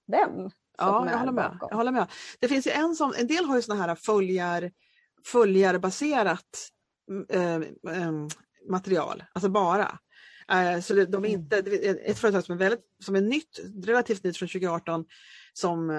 [0.08, 1.58] vem Ja, jag håller, med.
[1.70, 2.08] jag håller med.
[2.40, 4.72] Det finns ju en som, en del har ju sådana här följar,
[5.26, 6.70] följarbaserat
[7.30, 8.12] äh, äh,
[8.70, 10.00] material, alltså bara.
[10.52, 11.26] Äh, så de är mm.
[11.26, 11.58] inte,
[12.06, 15.06] ett företag som är, väldigt, som är nytt, relativt nytt från 2018
[15.54, 15.90] som,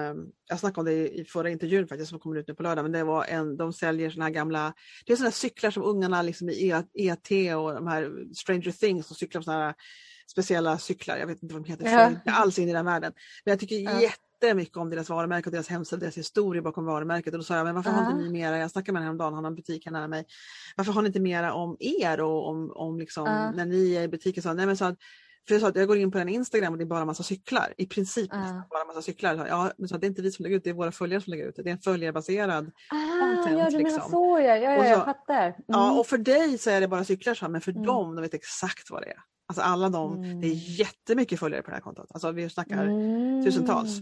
[0.49, 2.91] jag snackade om det i förra intervjun faktiskt som kommer ut nu på lördag, men
[2.91, 4.73] det var en, de säljer såna här gamla,
[5.05, 8.71] det är såna här cyklar som ungarna liksom i ET e och de här Stranger
[8.71, 9.75] Things, som cyklar på såna här
[10.31, 11.91] speciella cyklar, jag vet inte vad de heter, ja.
[11.91, 13.13] jag är inte alls in i den världen.
[13.45, 14.01] Men jag tycker ja.
[14.41, 17.33] Jättemycket om deras varumärke och deras hemsida, deras historia bakom varumärket.
[17.33, 17.95] Och då sa jag, men varför ja.
[17.95, 20.07] har inte ni mera, jag snackade med henne häromdagen, han har en butik här nära
[20.07, 20.25] mig.
[20.75, 23.23] Varför har ni inte mera om er och om, om liksom,
[23.55, 24.43] när ni är i butiken?
[24.43, 24.97] Så, nej, men så att,
[25.47, 27.23] för jag sa att jag går in på en Instagram och det är bara massa
[27.23, 27.73] cyklar.
[27.77, 28.61] I princip uh.
[28.69, 29.47] bara massa cyklar.
[29.47, 31.31] Ja, men så det är inte vi som lägger ut det, är våra följare som
[31.31, 31.63] lägger ut det.
[31.63, 33.59] Det är en följarbaserad ah, content.
[33.59, 33.95] Ja, du liksom.
[33.97, 35.43] menar så ja, ja, ja så, jag fattar.
[35.43, 35.55] Mm.
[35.67, 37.83] Ja, och för dig så är det bara cyklar, så, men för mm.
[37.83, 39.19] dem, de vet exakt vad det är.
[39.49, 40.41] Alltså alla de, mm.
[40.41, 40.63] det är mm.
[40.63, 42.11] jättemycket följare på det här kontot.
[42.11, 43.45] Alltså vi snackar mm.
[43.45, 43.99] tusentals.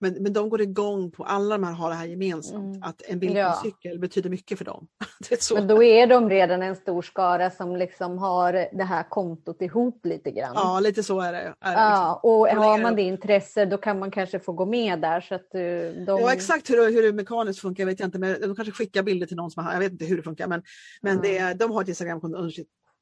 [0.00, 2.82] Men, men de går igång på, alla de här har det här gemensamt, mm.
[2.82, 3.60] att en bild på ja.
[3.62, 4.86] cykel betyder mycket för dem.
[5.54, 10.06] men då är de redan en stor skara som liksom har det här kontot ihop
[10.06, 10.52] lite grann.
[10.54, 11.38] Ja, lite så är det.
[11.38, 12.30] Är det ja, liksom.
[12.30, 15.20] och har man det intresse då kan man kanske få gå med där.
[15.20, 15.60] Så att eh,
[16.06, 16.20] de...
[16.20, 19.26] Ja, exakt hur, hur det mekaniskt funkar vet jag inte, men de kanske skickar bilder
[19.26, 20.62] till någon som har, jag vet inte hur det funkar, men,
[21.02, 21.22] men mm.
[21.22, 22.38] det, de har ett Instagramkonto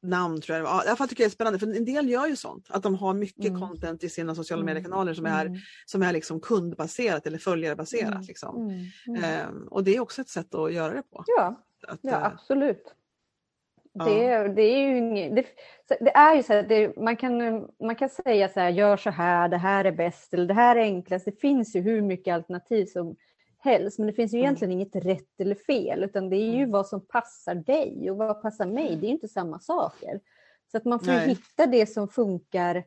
[0.09, 2.67] namn tror jag ja, Jag tycker det är spännande för en del gör ju sånt.
[2.71, 3.61] Att de har mycket mm.
[3.61, 4.75] content i sina sociala mm.
[4.75, 5.59] mediekanaler som är, mm.
[5.87, 8.15] som är liksom kundbaserat eller följarbaserat.
[8.15, 8.23] Mm.
[8.27, 8.71] Liksom.
[9.07, 9.25] Mm.
[9.25, 11.25] Ehm, och det är också ett sätt att göra det på.
[11.27, 12.95] Ja, att, ja eh, absolut.
[14.05, 15.45] Det, det, är ju inget, det,
[16.01, 19.11] det, är ju så här, det, man, kan, man kan säga så här, gör så
[19.11, 21.25] här, det här är bäst eller det här är enklast.
[21.25, 23.17] Det finns ju hur mycket alternativ som
[23.59, 23.99] helst.
[23.99, 24.81] Men det finns ju egentligen mm.
[24.81, 26.71] inget rätt eller fel utan det är ju mm.
[26.71, 28.97] vad som passar dig och vad passar mig.
[28.97, 30.21] Det är inte samma saker.
[30.71, 32.85] Så att man får hitta det som funkar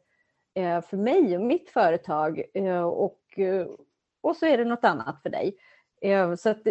[0.54, 3.68] eh, för mig och mitt företag eh, och, eh,
[4.22, 5.56] och så är det något annat för dig.
[6.38, 6.68] Så att,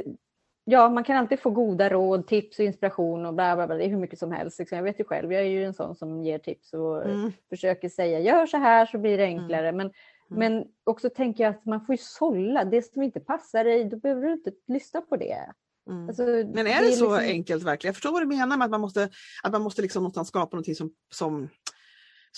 [0.64, 3.76] ja, man kan alltid få goda råd, tips och inspiration och bla bla bla.
[3.76, 4.58] Det är hur mycket som helst.
[4.58, 4.76] Liksom.
[4.76, 7.32] Jag vet ju själv, jag är ju en sån som ger tips och mm.
[7.48, 9.38] försöker säga gör så här så blir det mm.
[9.38, 9.68] enklare.
[9.68, 9.76] Mm.
[9.76, 9.92] Men
[10.84, 12.64] också tänker jag att man får ju sålla.
[12.64, 15.52] Det som inte passar dig, då behöver du inte lyssna på det.
[15.90, 16.08] Mm.
[16.08, 17.14] Alltså, men är det, det så liksom...
[17.14, 17.88] enkelt verkligen?
[17.88, 19.10] Jag förstår vad du menar med att man måste,
[19.42, 21.48] att man måste liksom någonstans skapa någonting som, som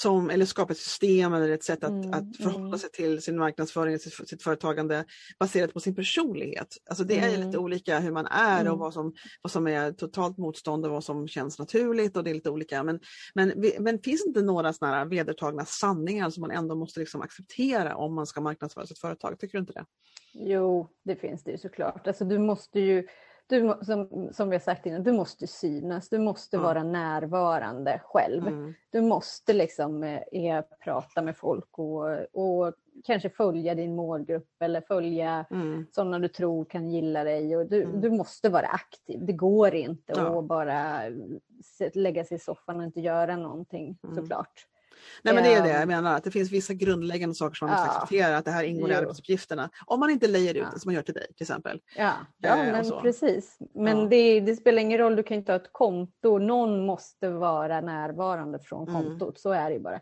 [0.03, 2.79] som, eller skapa ett system eller ett sätt att, mm, att förhålla mm.
[2.79, 5.05] sig till sin marknadsföring, sitt, sitt företagande
[5.39, 6.77] baserat på sin personlighet.
[6.91, 7.47] Alltså det är mm.
[7.47, 8.79] lite olika hur man är och mm.
[8.79, 12.35] vad som, vad som är totalt motstånd och vad som känns naturligt och det är
[12.35, 12.83] lite olika.
[12.83, 13.01] Men,
[13.35, 17.23] men, men finns det inte några sådana här vedertagna sanningar som man ändå måste liksom
[17.23, 19.39] acceptera om man ska marknadsföra sitt företag?
[19.39, 19.85] Tycker du inte det?
[20.33, 22.07] Jo, det finst det ju såklart.
[22.07, 23.07] Alltså du måste ju
[23.51, 26.65] du, som, som vi har sagt innan, du måste synas, du måste mm.
[26.65, 28.47] vara närvarande själv.
[28.47, 28.75] Mm.
[28.91, 32.75] Du måste liksom eh, prata med folk och, och
[33.05, 35.87] kanske följa din målgrupp eller följa mm.
[35.91, 37.57] sådana du tror kan gilla dig.
[37.57, 38.01] Och du, mm.
[38.01, 40.39] du måste vara aktiv, det går inte ja.
[40.39, 41.03] att bara
[41.95, 44.17] lägga sig i soffan och inte göra någonting mm.
[44.17, 44.67] såklart.
[45.23, 45.89] Nej men det är det jag ehm.
[45.89, 47.97] menar, att det finns vissa grundläggande saker som man måste ja.
[47.97, 49.71] acceptera, att det här ingår i arbetsuppgifterna.
[49.87, 50.71] Om man inte lejer ut ja.
[50.75, 51.81] det som man gör till dig till exempel.
[51.97, 53.59] Ja, ja eh, men precis.
[53.75, 54.05] Men ja.
[54.05, 58.59] det, det, spelar ingen roll, du kan inte ha ett konto, någon måste vara närvarande
[58.59, 59.03] från mm.
[59.03, 59.37] kontot, mm.
[59.37, 60.01] så är det bara.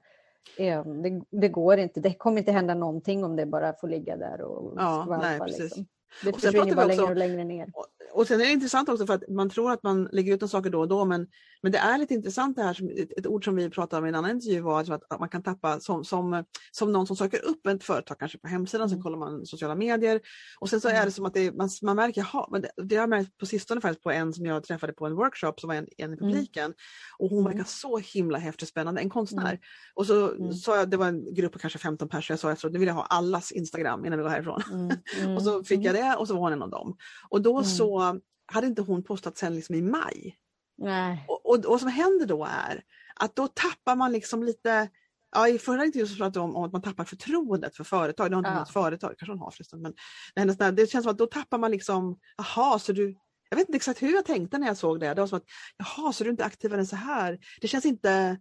[0.59, 4.17] Ehm, det, det, går inte, det kommer inte hända någonting om det bara får ligga
[4.17, 5.47] där och skvalpa.
[5.47, 5.87] Liksom.
[6.25, 7.71] Det försvinner bara längre och längre ner.
[7.75, 10.51] Och, och sen är det intressant också för att man tror att man lägger ut
[10.51, 11.27] saker då och då men,
[11.63, 14.07] men det är lite intressant det här, som, ett, ett ord som vi pratade om
[14.07, 17.17] i en annan intervju var att, att man kan tappa som, som, som någon som
[17.17, 18.91] söker upp ett företag kanske på hemsidan, mm.
[18.97, 20.21] sen kollar man sociala medier
[20.61, 21.11] och sen så är det mm.
[21.11, 23.81] som att det, man, man märker, jaha, men det, det har jag märkt på sistone
[23.81, 26.19] faktiskt på en som jag träffade på en workshop som var en, en i mm.
[26.19, 26.75] publiken mm.
[27.19, 27.67] och hon verkar mm.
[27.67, 29.51] så himla häftigt spännande, en konstnär.
[29.51, 29.61] Mm.
[29.95, 30.53] Och så mm.
[30.53, 32.89] sa jag, det var en grupp på kanske 15 personer, jag sa efteråt, nu vill
[32.89, 34.63] jag ha allas Instagram innan vi går härifrån.
[35.37, 36.97] och så fick jag det och så var hon en av dem.
[37.29, 38.21] Och då så
[38.53, 40.37] hade inte hon postat sen liksom i maj.
[40.79, 41.25] Nej.
[41.29, 42.83] Och, och, och vad som händer då är
[43.15, 44.89] att då tappar man liksom lite
[45.31, 48.31] Ja, I förra intervjun så pratade hon om, att man tappar förtroendet för företag.
[48.31, 48.63] Det har inte ja.
[48.63, 49.95] ett företag, kanske hon har förresten.
[50.35, 53.17] Men det, det känns som att då tappar man liksom, jaha, så du...
[53.51, 55.15] Jag vet inte exakt hur jag tänkte när jag såg det.
[55.15, 55.45] Det var som att,
[55.77, 57.39] jaha, så du är inte aktivare än så här.
[57.61, 58.39] Det känns inte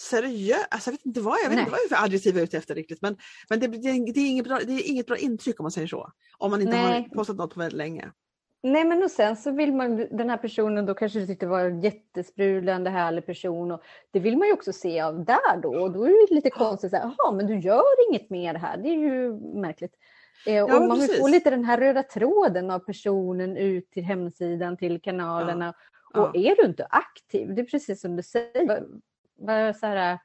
[0.00, 0.66] seriöst.
[0.70, 2.44] Alltså, jag vet inte vad jag, vet inte vad jag är för adjektiv jag är
[2.44, 3.02] ute efter riktigt.
[3.02, 3.16] Men,
[3.50, 5.88] men det, det, det, är inget bra, det är inget bra intryck om man säger
[5.88, 6.12] så.
[6.38, 7.02] Om man inte Nej.
[7.02, 8.12] har postat något på väldigt länge.
[8.64, 11.60] Nej men och sen så vill man, den här personen då kanske du tyckte var
[11.60, 15.92] en jättesprudlande härlig person och det vill man ju också se av där då och
[15.92, 19.32] då är det lite konstigt, jaha men du gör inget mer här, det är ju
[19.60, 19.94] märkligt.
[20.46, 24.04] Eh, ja, och man vill få lite den här röda tråden av personen ut till
[24.04, 25.74] hemsidan, till kanalerna.
[26.12, 26.20] Ja.
[26.20, 26.50] Och ja.
[26.50, 28.84] är du inte aktiv, det är precis som du säger,
[29.34, 30.18] vad, så här,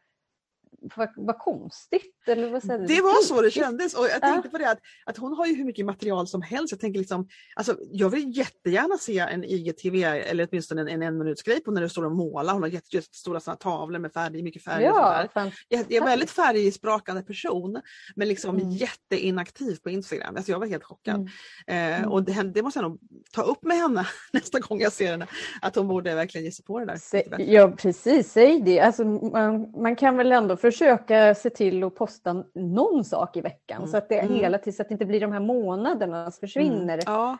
[0.95, 2.16] vad, vad konstigt.
[2.29, 5.17] Eller vad säger det var så det kändes och jag tänkte på det att, att
[5.17, 6.71] hon har ju hur mycket material som helst.
[6.71, 11.23] Jag tänker liksom, alltså, jag vill jättegärna se en IGTV eller åtminstone en, en en
[11.23, 12.53] minuts grej på när du står och målar.
[12.53, 14.83] Hon har jättestora såna tavlor med färg, mycket färg.
[14.83, 15.27] Ja,
[15.67, 17.81] jag, jag är väldigt färgsprakande person
[18.15, 18.69] men liksom mm.
[18.71, 20.35] jätteinaktiv på Instagram.
[20.35, 21.29] Alltså jag var helt chockad.
[21.67, 22.03] Mm.
[22.03, 22.99] Eh, och det, det, måste jag nog
[23.31, 25.27] ta upp med henne nästa gång jag ser henne.
[25.61, 26.97] Att hon borde verkligen ge sig på det där.
[27.39, 28.79] ja precis, säg det.
[28.79, 32.16] Alltså, man, man kan väl ändå försöka se till att posta
[32.53, 33.87] någon sak i veckan mm.
[33.87, 34.33] så att det mm.
[34.33, 36.93] hela tiden så att det inte blir de här månaderna som försvinner.
[36.93, 37.03] Mm.
[37.05, 37.37] Ja.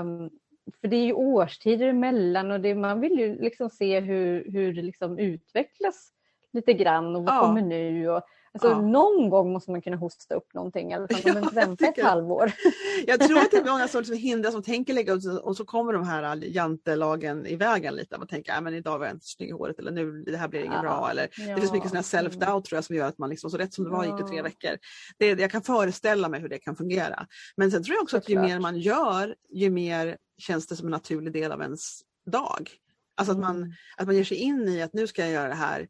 [0.00, 0.30] Um,
[0.80, 4.72] för det är ju årstider emellan och det, man vill ju liksom se hur, hur
[4.72, 6.12] det liksom utvecklas
[6.52, 7.40] lite grann och vad ja.
[7.40, 8.08] kommer nu?
[8.08, 8.22] Och,
[8.64, 8.80] Alltså, ja.
[8.80, 12.52] Någon gång måste man kunna hosta upp någonting, i alla fall inte väntar ett halvår.
[13.06, 15.64] Jag tror att det är många som liksom hindras som tänker lägga ut och så
[15.64, 18.18] kommer de här jantelagen i vägen lite.
[18.18, 20.60] Man tänker att idag var jag inte snygg i håret eller nu det här blir
[20.60, 20.82] inget ja.
[20.82, 21.08] bra.
[21.10, 21.54] Eller, ja.
[21.54, 23.90] Det finns mycket self-doubt tror jag som gör att man liksom, så rätt som det
[23.90, 24.78] var gick det tre veckor.
[25.18, 27.26] Det, jag kan föreställa mig hur det kan fungera.
[27.56, 30.86] Men sen tror jag också att ju mer man gör ju mer känns det som
[30.86, 32.70] en naturlig del av ens dag.
[33.16, 33.72] Alltså att man, mm.
[33.96, 35.88] att man ger sig in i att nu ska jag göra det här.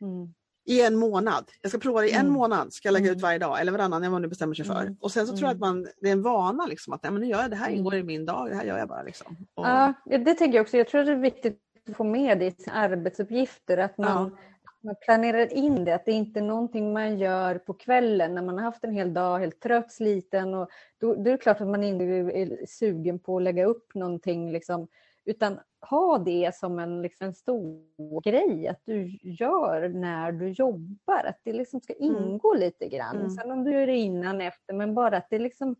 [0.00, 0.34] Mm
[0.66, 1.50] i en månad.
[1.60, 2.32] Jag ska prova det i en mm.
[2.32, 3.22] månad, ska jag lägga ut mm.
[3.22, 4.80] varje dag eller varannan, vad man nu bestämmer sig för.
[4.80, 4.96] Mm.
[5.00, 5.74] Och sen så tror jag att mm.
[5.74, 7.94] man, det är en vana liksom, att ja, men nu gör jag det här ingår
[7.94, 9.02] i min dag, det här gör jag bara.
[9.02, 9.36] Liksom.
[9.54, 9.66] Och...
[9.66, 10.76] Ja, det tänker jag också.
[10.76, 11.60] Jag tror det är viktigt
[11.90, 14.38] att få med det i sina arbetsuppgifter, att man, ja.
[14.82, 18.58] man planerar in det, att det inte är någonting man gör på kvällen när man
[18.58, 20.68] har haft en hel dag, helt trött, sliten och
[21.00, 24.52] då, då är det klart att man inte är sugen på att lägga upp någonting
[24.52, 24.88] liksom,
[25.24, 25.60] utan
[25.90, 31.24] ha det som en, liksom, en stor grej att du gör när du jobbar.
[31.24, 32.16] Att det liksom ska mm.
[32.16, 32.60] ingå mm.
[32.60, 33.16] lite grann.
[33.16, 33.30] Mm.
[33.30, 35.76] Sen om du gör det innan, efter, men bara att det liksom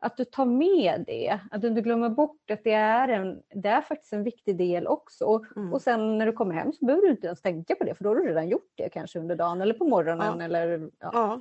[0.00, 3.68] att du tar med det, att du inte glömmer bort att det är, en, det
[3.68, 5.44] är faktiskt en viktig del också.
[5.56, 5.72] Mm.
[5.72, 8.04] Och sen när du kommer hem så behöver du inte ens tänka på det för
[8.04, 10.38] då har du redan gjort det kanske under dagen eller på morgonen.
[10.38, 10.44] Ja.
[10.44, 11.10] Eller, ja.
[11.12, 11.40] ja.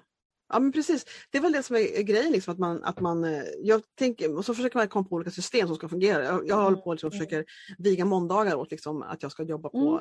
[0.49, 2.31] Ja men precis, det är väl det som är grejen.
[2.31, 5.31] Liksom, att man, att man, eh, jag tänker, och så försöker man komma på olika
[5.31, 6.23] system som ska fungera.
[6.23, 7.45] Jag, jag håller på liksom, och försöker
[7.77, 9.99] viga måndagar åt liksom, att jag ska jobba på mm.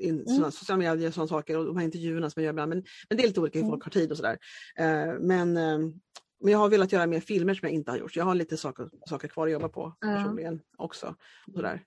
[0.00, 0.52] Eh, in, såna, mm.
[0.52, 2.68] sociala medier och sådana saker och de här intervjuerna som jag gör ibland.
[2.68, 3.84] Men, men det är lite olika hur folk mm.
[3.84, 4.38] har tid och sådär.
[4.80, 5.92] Uh, men, uh,
[6.40, 8.16] men jag har velat göra mer filmer som jag inte har gjort.
[8.16, 11.14] Jag har lite saker, saker kvar att jobba på personligen också.
[11.46, 11.82] Och sådär.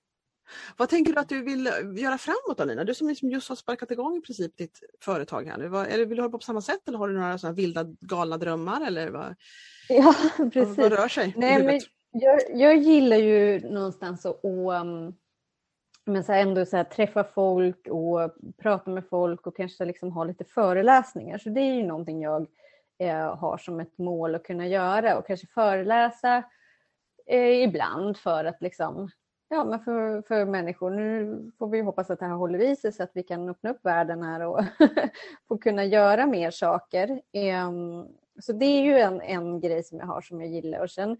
[0.77, 1.65] Vad tänker du att du vill
[1.97, 2.83] göra framåt Alina?
[2.83, 5.65] Du som liksom just har sparkat igång i princip ditt företag här nu.
[5.65, 8.37] Eller vill du hålla på på samma sätt eller har du några sådana vilda galna
[8.37, 8.87] drömmar?
[8.87, 9.35] Eller vad,
[9.89, 10.15] ja,
[10.53, 10.77] precis.
[10.77, 11.79] vad rör sig Nej, men
[12.11, 15.13] jag, jag, gillar ju någonstans att um,
[16.05, 20.43] men så ändå så träffa folk och prata med folk och kanske liksom ha lite
[20.43, 21.37] föreläsningar.
[21.37, 22.47] Så det är ju någonting jag
[22.99, 26.43] eh, har som ett mål att kunna göra och kanske föreläsa
[27.25, 29.09] eh, ibland för att liksom
[29.51, 30.89] ja, men för, för människor.
[30.89, 33.69] Nu får vi hoppas att det här håller i sig så att vi kan öppna
[33.69, 34.63] upp världen här och
[35.47, 37.21] få kunna göra mer saker.
[37.31, 38.07] Ehm,
[38.39, 40.79] så det är ju en, en grej som jag har som jag gillar.
[40.79, 41.17] Och sen,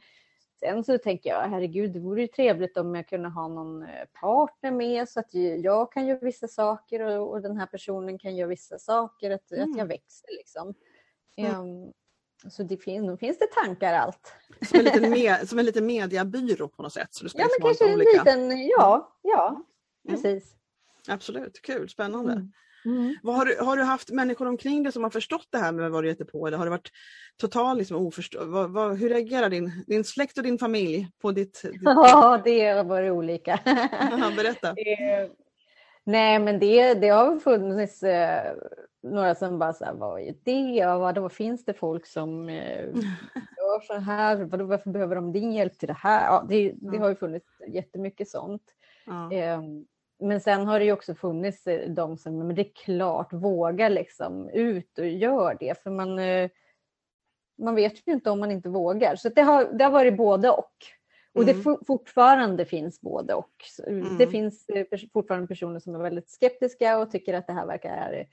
[0.59, 4.05] sen så tänker jag, herregud, det vore ju trevligt om jag kunde ha någon eh,
[4.21, 8.35] partner med så att jag kan göra vissa saker och, och den här personen kan
[8.35, 9.71] göra vissa saker, att, mm.
[9.71, 10.73] att jag växer liksom.
[11.37, 11.91] Mm.
[12.49, 14.33] Så det finns, då finns det tankar allt.
[14.61, 17.13] Som en liten, med, som en liten mediabyrå på något sätt?
[17.13, 18.23] Så ja, men liksom kanske en olika...
[18.23, 19.49] liten, ja, ja
[20.07, 20.21] mm.
[20.21, 20.53] precis.
[21.07, 22.33] Absolut, kul, spännande.
[22.33, 22.51] Mm.
[22.85, 23.15] Mm.
[23.23, 26.03] Har, du, har du haft människor omkring dig som har förstått det här med vad
[26.03, 26.91] du heter på eller har det varit
[27.37, 31.61] totalt liksom oförstå vad, vad, Hur reagerar din, din släkt och din familj på ditt...
[31.63, 31.81] ditt...
[31.83, 33.59] Ja, det har varit olika.
[34.35, 34.73] Berätta.
[34.73, 35.29] Det,
[36.03, 38.55] nej, men det, det har funnits eh,
[39.03, 40.85] några som bara så här, vad är det?
[40.85, 42.85] Vadå, finns det folk som eh,
[43.57, 44.35] gör så här?
[44.35, 46.25] Vadå, varför behöver de din hjälp till det här?
[46.25, 48.63] Ja, det, det har ju funnits jättemycket sånt.
[49.05, 49.33] Ja.
[49.33, 49.61] Eh,
[50.19, 53.89] men sen har det ju också funnits eh, de som, men det är klart, vågar
[53.89, 55.83] liksom ut och gör det.
[55.83, 56.49] För man, eh,
[57.57, 59.15] man vet ju inte om man inte vågar.
[59.15, 60.75] Så det har, det har varit både och.
[61.33, 61.63] Och mm.
[61.63, 63.55] det fortfarande finns både och.
[63.87, 64.17] Mm.
[64.17, 68.25] Det finns eh, fortfarande personer som är väldigt skeptiska och tycker att det här verkar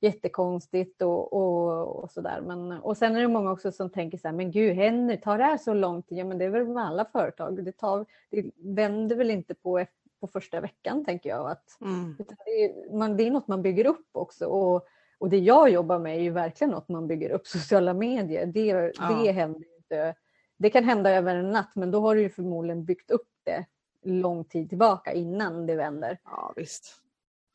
[0.00, 2.80] jättekonstigt och, och, och sådär.
[2.82, 5.44] och sen är det många också som tänker så här, men gud Henry, tar det
[5.44, 6.18] här så lång tid?
[6.18, 7.64] Ja men det är väl med alla företag.
[7.64, 9.86] Det, tar, det vänder väl inte på,
[10.20, 11.50] på första veckan tänker jag.
[11.50, 12.16] Att, mm.
[12.44, 14.46] det, är, man, det är något man bygger upp också.
[14.46, 14.86] Och,
[15.18, 18.46] och det jag jobbar med är ju verkligen något man bygger upp, sociala medier.
[18.46, 19.22] Det, ja.
[19.22, 20.14] det händer inte.
[20.56, 23.66] Det kan hända över en natt men då har du ju förmodligen byggt upp det
[24.02, 26.18] lång tid tillbaka innan det vänder.
[26.24, 27.02] Ja visst.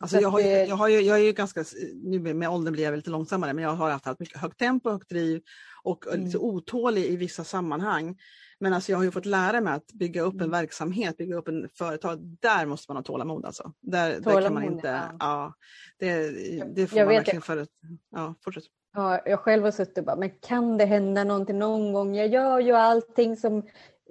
[0.02, 1.64] Alltså jag, har ju, jag, har ju, jag är ju ganska,
[2.04, 5.10] nu med åldern blir jag lite långsammare, men jag har haft mycket högt tempo, högt
[5.10, 5.42] driv
[5.84, 6.26] och mm.
[6.26, 8.18] lite otålig i vissa sammanhang.
[8.60, 10.52] Men alltså jag har ju fått lära mig att bygga upp en mm.
[10.52, 12.20] verksamhet, bygga upp en företag.
[12.40, 13.74] Där måste man ha tålamod alltså.
[13.82, 15.16] Där, tålamod, där kan man inte, ja.
[15.20, 15.54] ja
[16.00, 16.30] det,
[16.76, 17.68] det får jag man verkligen för
[18.12, 18.64] Ja, fortsätt.
[18.94, 22.16] Ja, jag själv har suttit och bara, men kan det hända någonting någon gång?
[22.16, 23.64] Jag gör ju allting som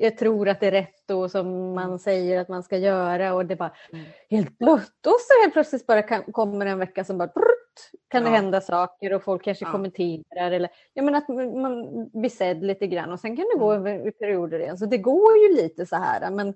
[0.03, 3.47] jag tror att det är rätt och som man säger att man ska göra och
[3.47, 4.05] det bara mm.
[4.31, 8.23] helt blött och så helt plötsligt bara kan, kommer en vecka som bara brrrt, kan
[8.23, 8.31] ja.
[8.31, 9.73] det hända saker och folk kanske ja.
[9.73, 13.73] kommenterar eller ja, men att man blir sedd lite grann och sen kan det gå
[13.73, 13.87] mm.
[13.87, 14.79] över perioder igen.
[14.79, 16.55] Så det går ju lite så här men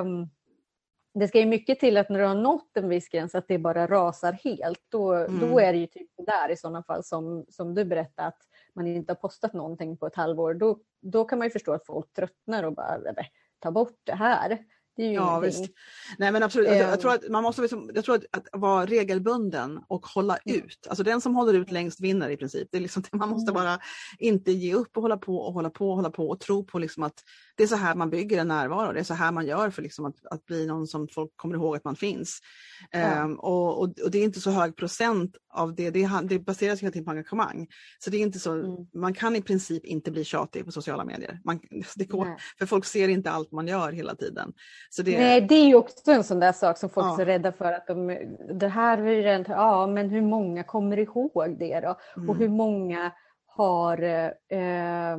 [0.00, 0.30] um,
[1.14, 3.58] det ska ju mycket till att när du har nått en viss gräns att det
[3.58, 4.82] bara rasar helt.
[4.88, 5.40] Då, mm.
[5.40, 8.42] då är det ju typ där i sådana fall som, som du berättade att
[8.74, 10.54] man inte har postat någonting på ett halvår.
[10.54, 12.98] Då, då kan man ju förstå att folk tröttnar och bara
[13.58, 14.58] ta bort det här.
[14.96, 15.64] Det är ju ja, visst.
[16.18, 17.16] Nej men absolut, jag, jag, tror ehm.
[17.16, 20.60] att man måste liksom, jag tror att, att vara regelbunden och hålla mm.
[20.60, 20.86] ut.
[20.88, 22.68] Alltså den som håller ut längst vinner i princip.
[22.72, 23.62] Det är liksom, man måste mm.
[23.62, 23.78] bara
[24.18, 26.78] inte ge upp och hålla på och hålla på och hålla på och tro på
[26.78, 27.22] liksom att
[27.56, 28.92] det är så här man bygger en närvaro.
[28.92, 31.54] Det är så här man gör för liksom att, att bli någon som folk kommer
[31.54, 32.40] ihåg att man finns.
[32.90, 33.24] Ja.
[33.24, 35.90] Um, och, och, och, det är inte så hög procent av det.
[35.90, 37.66] Det, det baseras hela tiden på engagemang.
[37.98, 38.76] Så det är inte så, mm.
[38.94, 41.40] man kan i princip inte bli tjatig på sociala medier.
[41.44, 41.60] Man,
[41.96, 44.52] det går, för folk ser inte allt man gör hela tiden.
[45.04, 45.18] Det...
[45.18, 47.12] Nej, det är ju också en sån där sak som folk ja.
[47.12, 47.72] är så rädda för.
[47.72, 48.18] att de,
[48.54, 51.98] Det här är ju ja men hur många kommer ihåg det då?
[52.16, 52.30] Mm.
[52.30, 53.12] Och hur många
[53.46, 54.02] har
[54.48, 55.16] eh,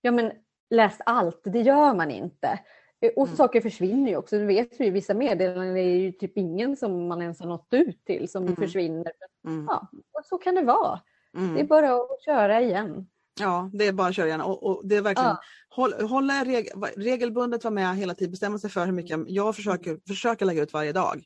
[0.00, 0.32] ja, men
[0.70, 1.40] läst allt?
[1.44, 2.58] Det gör man inte.
[3.00, 3.36] Eh, och mm.
[3.36, 4.38] saker försvinner ju också.
[4.38, 8.04] Du vet ju, vissa meddelanden är ju typ ingen som man ens har nått ut
[8.04, 8.56] till som mm.
[8.56, 9.12] försvinner.
[9.46, 9.66] Mm.
[9.68, 11.00] Ja, och så kan det vara.
[11.32, 11.66] Det är mm.
[11.66, 13.06] bara att köra igen.
[13.40, 14.40] Ja, det är bara att köra igen.
[14.40, 15.40] Och, och det är verkligen ja.
[15.68, 19.98] håll, hålla reg, regelbundet vara med hela tiden, bestämma sig för hur mycket jag försöker,
[20.08, 21.24] försöker lägga ut varje dag.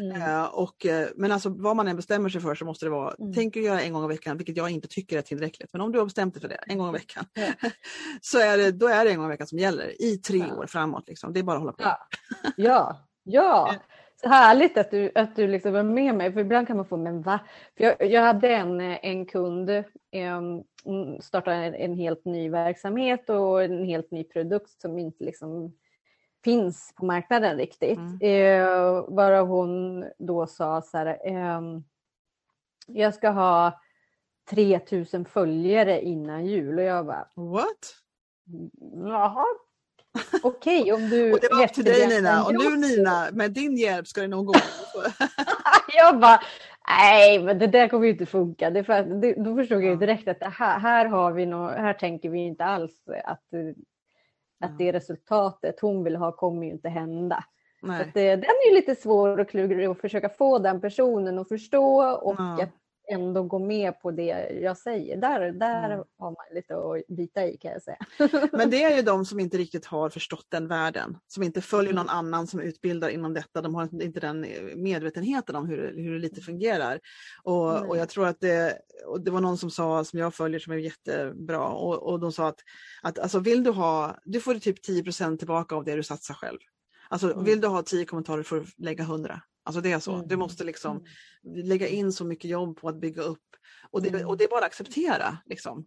[0.00, 0.22] Mm.
[0.22, 3.14] Uh, och, uh, men alltså vad man än bestämmer sig för så måste det vara,
[3.18, 3.34] mm.
[3.34, 5.72] tänk att göra en gång i veckan, vilket jag inte tycker är tillräckligt.
[5.72, 7.52] Men om du har bestämt dig för det, en gång i veckan, mm.
[8.20, 10.54] så är det, då är det en gång i veckan som gäller i tre ja.
[10.54, 11.08] år framåt.
[11.08, 11.32] Liksom.
[11.32, 11.96] Det är bara att hålla på.
[12.56, 13.74] Ja, ja.
[14.20, 16.96] Så härligt att du, att du liksom var med mig, för ibland kan man få,
[16.96, 17.40] men va?
[17.76, 20.64] För jag, jag hade en, en kund, um,
[21.20, 25.76] startade en, en, helt ny verksamhet och en helt ny produkt som inte liksom
[26.44, 27.98] finns på marknaden riktigt.
[27.98, 28.22] Mm.
[28.22, 31.18] Uh, varav hon då sa så här,
[31.56, 31.84] um,
[32.86, 33.80] jag ska ha
[34.50, 37.94] 3000 följare innan jul och jag bara What?
[39.04, 39.44] Jaha,
[40.42, 41.32] Okej, okay, om du...
[41.32, 42.44] Och det var till dig Nina.
[42.44, 44.54] Och nu Nina, med din hjälp ska det nog gå.
[45.96, 46.40] jag bara,
[46.88, 48.70] nej men det där kommer ju inte funka.
[48.70, 52.30] Det för, det, då förstod jag direkt att här, här, har vi no, här tänker
[52.30, 52.92] vi inte alls
[53.24, 53.44] att,
[54.60, 57.44] att det resultatet hon vill ha kommer ju inte hända.
[57.82, 58.10] Nej.
[58.14, 62.02] det, den är ju lite svår och klurig att försöka få den personen att förstå
[62.02, 62.62] och ja.
[62.62, 65.16] att ändå gå med på det jag säger.
[65.16, 66.04] Där, där mm.
[66.18, 67.98] har man lite att bita i kan jag säga.
[68.52, 71.18] Men det är ju de som inte riktigt har förstått den världen.
[71.26, 72.16] Som inte följer någon mm.
[72.16, 73.62] annan som utbildar inom detta.
[73.62, 74.46] De har inte den
[74.76, 77.00] medvetenheten om hur, hur det lite fungerar.
[77.42, 77.88] Och, mm.
[77.88, 78.78] och jag tror att det,
[79.24, 81.68] det var någon som sa, som jag följer, som är jättebra.
[81.68, 82.60] Och, och de sa att,
[83.02, 86.58] att alltså vill du ha, du får typ 10% tillbaka av det du satsar själv.
[87.08, 87.44] Alltså mm.
[87.44, 89.40] vill du ha 10 kommentarer får du lägga 100.
[89.66, 90.14] Alltså det är så.
[90.14, 90.28] Mm.
[90.28, 91.66] Du måste liksom mm.
[91.66, 93.42] lägga in så mycket jobb på att bygga upp
[93.90, 95.38] och det, och det är bara att acceptera.
[95.46, 95.86] Liksom.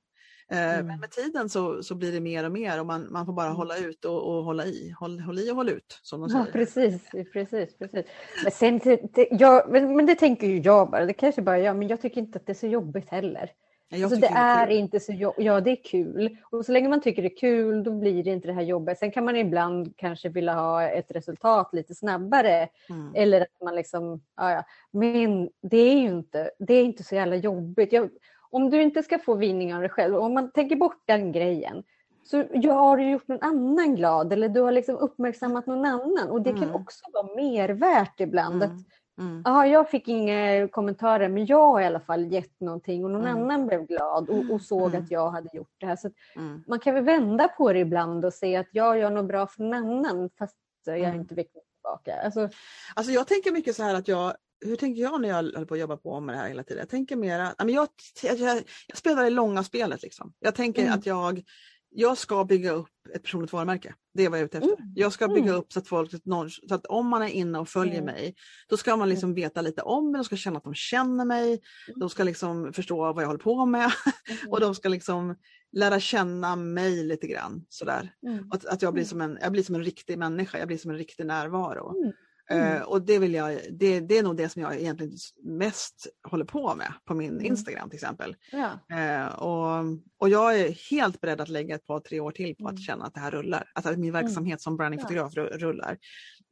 [0.51, 0.88] Eh, mm.
[0.88, 3.45] Men med tiden så, så blir det mer och mer och man, man får bara
[3.45, 3.57] mm.
[3.57, 4.95] hålla ut och, och hålla i.
[4.99, 6.45] Håll, håll i och håll ut som de säger.
[6.45, 8.05] Ja, precis, precis, precis.
[8.43, 8.80] Men, sen,
[9.13, 12.01] det, jag, men, men det tänker ju jag bara, det kanske bara jag, men jag
[12.01, 13.51] tycker inte att det är så jobbigt heller.
[13.91, 15.45] Alltså det, är, det är inte så jobbigt.
[15.45, 16.37] Ja, det är kul.
[16.51, 18.97] Och så länge man tycker det är kul, då blir det inte det här jobbet.
[18.97, 22.67] Sen kan man ibland kanske vilja ha ett resultat lite snabbare.
[22.89, 23.11] Mm.
[23.15, 24.63] Eller att man liksom, ja, ja.
[24.91, 27.93] Men det är ju inte, det är inte så jävla jobbigt.
[27.93, 28.09] Jag,
[28.49, 31.83] om du inte ska få vinning av dig själv, om man tänker bort den grejen,
[32.23, 36.29] så jag har du gjort någon annan glad eller du har liksom uppmärksammat någon annan.
[36.29, 36.61] Och det mm.
[36.61, 38.63] kan också vara mervärt ibland.
[38.63, 38.77] Mm.
[39.20, 39.41] Mm.
[39.45, 43.26] Ja, jag fick inga kommentarer men jag har i alla fall gett någonting och någon
[43.26, 43.38] mm.
[43.38, 45.03] annan blev glad och, och såg mm.
[45.03, 45.95] att jag hade gjort det här.
[45.95, 46.63] Så mm.
[46.67, 49.63] Man kan väl vända på det ibland och se att jag gör något bra för
[49.63, 50.55] någon annan fast
[50.86, 51.20] jag mm.
[51.20, 52.22] inte fick något tillbaka.
[52.22, 52.49] Alltså,
[52.95, 54.34] alltså jag tänker mycket så här att jag
[54.65, 56.80] hur tänker jag när jag håller på att jobba på med det här hela tiden?
[56.80, 57.88] Jag tänker mera, jag,
[58.24, 60.01] jag, jag spelar det långa spelet.
[60.01, 60.34] Liksom.
[60.39, 60.93] Jag tänker mm.
[60.93, 61.43] att jag
[61.91, 63.93] jag ska bygga upp ett personligt varumärke.
[64.13, 64.77] Det är vad jag är ute efter.
[64.77, 64.93] Mm.
[64.95, 65.55] Jag ska bygga mm.
[65.55, 66.11] upp så att folk,
[66.67, 68.05] så att om man är inne och följer mm.
[68.05, 68.35] mig,
[68.69, 71.61] då ska man liksom veta lite om mig, de ska känna att de känner mig,
[71.95, 73.91] de ska liksom förstå vad jag håller på med
[74.49, 75.35] och de ska liksom
[75.71, 77.65] lära känna mig lite grann.
[77.69, 78.11] Sådär.
[78.51, 80.91] Att, att jag, blir som en, jag blir som en riktig människa, jag blir som
[80.91, 82.13] en riktig närvaro.
[82.50, 82.76] Mm.
[82.76, 86.45] Uh, och det, vill jag, det, det är nog det som jag egentligen mest håller
[86.45, 87.45] på med på min mm.
[87.45, 88.36] Instagram till exempel.
[88.52, 88.80] Ja.
[88.93, 89.86] Uh, och,
[90.18, 92.82] och jag är helt beredd att lägga ett par tre år till på att mm.
[92.82, 93.72] känna att det här rullar.
[93.76, 94.12] Att min mm.
[94.12, 95.43] verksamhet som brandingfotograf ja.
[95.43, 95.97] rullar.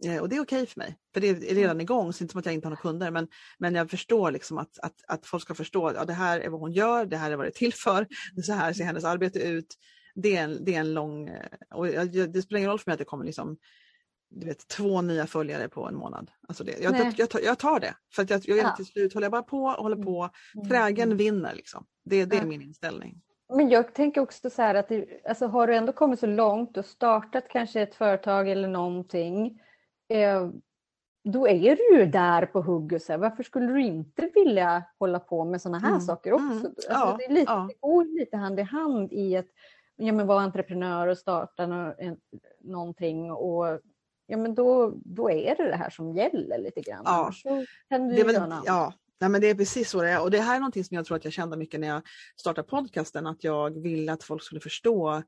[0.06, 2.32] Uh, och det är okej okay för mig, för det är redan igång, så inte
[2.32, 3.12] som att jag inte har några kunder.
[3.12, 3.28] Men,
[3.58, 6.50] men jag förstår liksom att, att, att folk ska förstå att ja, det här är
[6.50, 8.08] vad hon gör, det här är vad det är till för,
[8.44, 9.78] så här ser hennes arbete ut.
[10.16, 11.30] Det är en, det är en lång...
[11.74, 13.58] Och det spelar ingen roll för mig att det kommer liksom
[14.30, 16.32] du vet, två nya följare på en månad.
[16.48, 18.76] Alltså det, jag, jag, jag, tar, jag, tar det, för att jag, jag ja.
[18.76, 20.06] till slut håller jag bara på och håller mm.
[20.06, 20.30] på.
[20.56, 20.70] Mm.
[20.70, 21.18] Trägen mm.
[21.18, 21.56] vinner.
[21.56, 21.86] Liksom.
[22.06, 23.22] Det, det är min inställning.
[23.54, 26.78] Men jag tänker också så här att det, alltså har du ändå kommit så långt
[26.78, 29.62] och startat kanske ett företag eller någonting.
[30.10, 30.50] Eh,
[31.24, 33.04] då är du ju där på hugget.
[33.04, 36.02] Så här, varför skulle du inte vilja hålla på med sådana här mm.
[36.02, 36.46] saker också?
[36.46, 36.66] Mm.
[36.66, 37.66] Alltså, ja, det, lite, ja.
[37.70, 39.48] det går lite hand i hand i att
[39.96, 41.94] ja, men vara entreprenör och starta no,
[42.62, 43.80] någonting och
[44.28, 47.02] ja men då, då är det det här som gäller lite grann.
[47.06, 48.94] Ja, så kan du det väl, ja.
[49.20, 51.06] Nej, men det är precis så det är och det här är någonting som jag
[51.06, 52.02] tror att jag kände mycket när jag
[52.36, 55.24] startade podcasten att jag ville att folk skulle förstå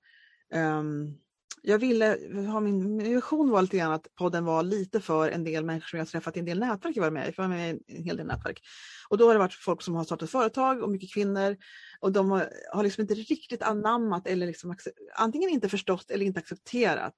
[0.54, 1.18] um,
[1.62, 2.18] jag ville
[2.52, 5.88] ha min, min vision var lite grann att podden var lite för en del människor
[5.88, 7.28] som jag träffat i en del nätverk jag var med.
[7.28, 8.62] Jag var med i en hel del nätverk.
[9.10, 11.58] Och då har det varit folk som har startat företag och mycket kvinnor
[12.00, 14.76] och de har, har liksom inte riktigt anammat eller liksom
[15.16, 17.16] antingen inte förstått eller inte accepterat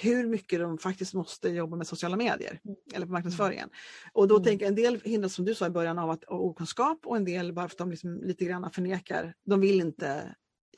[0.00, 2.76] hur mycket de faktiskt måste jobba med sociala medier mm.
[2.94, 3.68] eller på marknadsföringen.
[4.12, 4.44] Och då mm.
[4.44, 7.16] tänker jag en del hindras som du sa i början av att av okunskap och
[7.16, 9.34] en del bara för att de liksom lite grann förnekar.
[9.44, 10.34] De vill inte,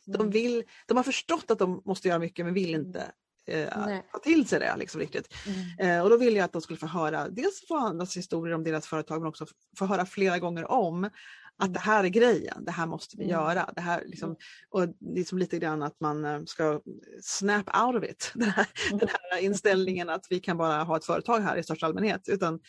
[0.06, 0.30] de, mm.
[0.30, 2.86] vill, de har förstått att de måste göra mycket men vill mm.
[2.86, 3.12] inte
[3.46, 5.34] eh, ta till sig det liksom riktigt.
[5.46, 5.98] Mm.
[5.98, 8.64] Eh, och då ville jag att de skulle få höra, dels få andras historier om
[8.64, 9.46] deras företag men också
[9.78, 11.10] få höra flera gånger om
[11.58, 13.32] att det här är grejen, det här måste vi mm.
[13.32, 13.70] göra.
[13.76, 14.38] Det här liksom, mm.
[14.70, 16.80] och liksom lite grann att man eh, ska
[17.22, 18.32] snap out of it.
[18.34, 18.98] Den här, mm.
[18.98, 22.28] den här inställningen att vi kan bara ha ett företag här i största allmänhet.
[22.28, 22.60] Utan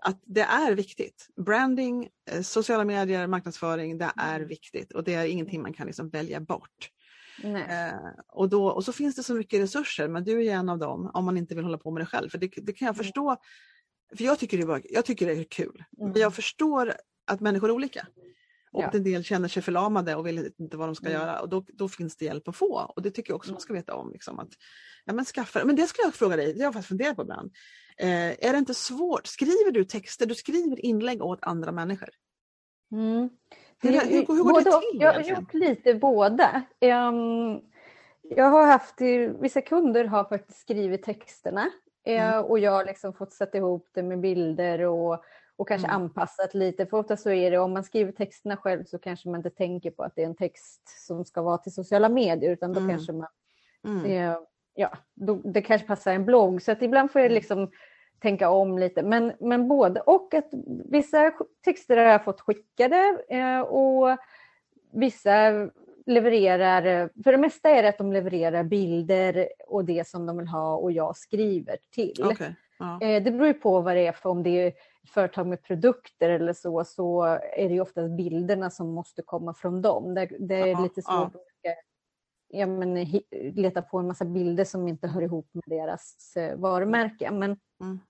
[0.00, 1.28] att det är viktigt.
[1.46, 4.48] Branding, eh, sociala medier, marknadsföring, det är mm.
[4.48, 6.90] viktigt och det är ingenting man kan liksom välja bort.
[7.42, 7.94] Eh,
[8.28, 11.10] och, då, och så finns det så mycket resurser, men du är en av dem
[11.14, 12.28] om man inte vill hålla på med det själv.
[12.28, 13.36] För det, det kan jag förstå.
[14.16, 15.84] För jag tycker det jag tycker det är kul.
[15.98, 16.12] Mm.
[16.12, 18.06] Men jag förstår att människor är olika.
[18.72, 18.90] Och ja.
[18.92, 21.20] en del känner sig förlamade och vill inte vad de ska mm.
[21.20, 22.92] göra och då, då, finns det hjälp att få.
[22.96, 24.12] Och det tycker jag också man ska veta om.
[24.12, 24.48] Liksom, att,
[25.04, 27.22] ja, men, skaffa, men det skulle jag fråga dig, det har jag faktiskt funderat på
[27.22, 27.52] ibland.
[27.98, 32.08] Eh, är det inte svårt, skriver du texter, du skriver inlägg åt andra människor?
[32.92, 33.28] Mm.
[33.82, 35.00] Hur, hur, hur, hur går det till?
[35.00, 36.62] Jag har gjort lite båda.
[36.80, 37.60] Um,
[38.22, 39.00] jag har haft,
[39.40, 41.70] vissa kunder har faktiskt skrivit texterna
[42.06, 42.44] eh, mm.
[42.44, 45.24] och jag har liksom fått sätta ihop det med bilder och
[45.56, 46.02] och kanske mm.
[46.02, 46.86] anpassat lite.
[46.86, 49.90] För ofta så är det om man skriver texterna själv så kanske man inte tänker
[49.90, 52.90] på att det är en text som ska vara till sociala medier utan då mm.
[52.96, 53.28] kanske man
[53.84, 54.04] mm.
[54.04, 54.36] eh,
[54.74, 56.62] ja, då, det kanske passar en blogg.
[56.62, 57.34] Så att ibland får jag mm.
[57.34, 57.70] liksom
[58.18, 59.02] tänka om lite.
[59.02, 60.48] Men, men både och att
[60.90, 61.32] vissa
[61.64, 64.18] texter har jag fått skickade eh, och
[64.92, 65.68] vissa
[66.06, 70.48] levererar, för det mesta är det att de levererar bilder och det som de vill
[70.48, 72.24] ha och jag skriver till.
[72.24, 72.52] Okay.
[72.78, 73.00] Ja.
[73.02, 74.72] Eh, det beror ju på vad det är för, om det är
[75.06, 77.22] företag med produkter eller så, så
[77.56, 80.14] är det ju oftast bilderna som måste komma från dem.
[80.14, 81.42] Det, det är lite svårt att
[82.48, 82.94] ja, men,
[83.30, 87.30] leta på en massa bilder som inte hör ihop med deras eh, varumärke.
[87.30, 88.00] Men, mm.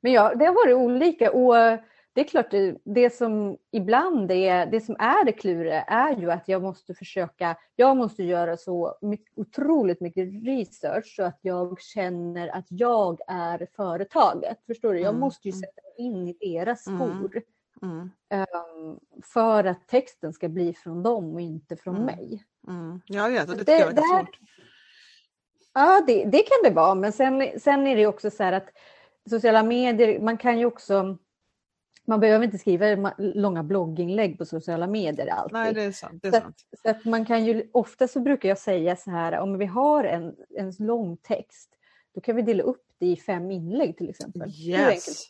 [0.00, 1.32] men ja, det har varit olika.
[1.32, 1.78] Och
[2.16, 6.30] det är klart, det, det som ibland är det som är det kluriga är ju
[6.30, 11.80] att jag måste försöka, jag måste göra så mycket, otroligt mycket research så att jag
[11.80, 14.58] känner att jag är företaget.
[14.66, 15.00] Förstår du?
[15.00, 15.20] Jag mm.
[15.20, 15.60] måste ju mm.
[15.60, 16.98] sätta in i deras mm.
[16.98, 17.42] skor.
[17.82, 17.98] Mm.
[18.00, 22.06] Um, för att texten ska bli från dem och inte från mm.
[22.06, 22.44] mig.
[23.06, 24.38] Jag vet, och det tycker det, jag är svårt.
[25.74, 28.68] Ja, det, det, kan det vara, men sen, sen är det också så här att
[29.30, 31.18] sociala medier, man kan ju också
[32.06, 35.52] man behöver inte skriva långa blogginlägg på sociala medier alltid.
[35.52, 36.22] Nej, det är sant.
[36.22, 36.56] Det är så, sant.
[36.72, 39.66] Att, så att man kan ju, ofta så brukar jag säga så här, om vi
[39.66, 41.70] har en, en lång text,
[42.14, 44.50] då kan vi dela upp det i fem inlägg till exempel.
[44.50, 45.26] Yes.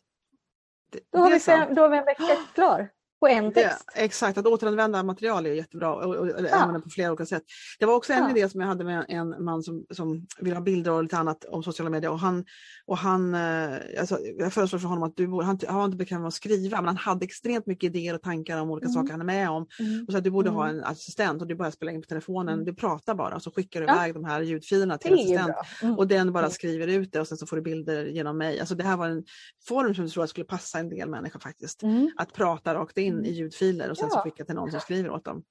[1.11, 2.25] Då har, vi fem, då har vi en vecka
[2.55, 2.89] klar
[3.27, 3.85] på en text.
[3.95, 6.55] Det, exakt, att återanvända material är jättebra och, och, och ja.
[6.55, 7.43] använda på flera olika sätt.
[7.79, 8.31] Det var också en ja.
[8.31, 11.45] idé som jag hade med en man som, som vill ha bilder och lite annat
[11.45, 12.45] om sociala medier och han,
[12.87, 16.21] och han eh, alltså, jag föreslår för honom att du han, han var inte bekväm
[16.21, 18.95] med att skriva men han hade extremt mycket idéer och tankar om olika mm.
[18.95, 19.67] saker han är med om.
[19.81, 20.05] Mm.
[20.05, 20.57] Och så att du borde mm.
[20.57, 22.65] ha en assistent och du bara spelar in på telefonen, mm.
[22.65, 23.95] du pratar bara och så skickar du ja.
[23.95, 25.99] iväg de här ljudfilerna till assistent mm.
[25.99, 26.51] och den bara mm.
[26.51, 28.61] skriver ut det och sen så får du bilder genom mig.
[28.61, 29.25] Alltså det här var en
[29.69, 31.83] form som jag tror skulle passa en del människor faktiskt.
[32.17, 34.17] Att prata rakt in i ljudfiler och sen ja.
[34.17, 35.45] så skicka till någon som skriver åt dem.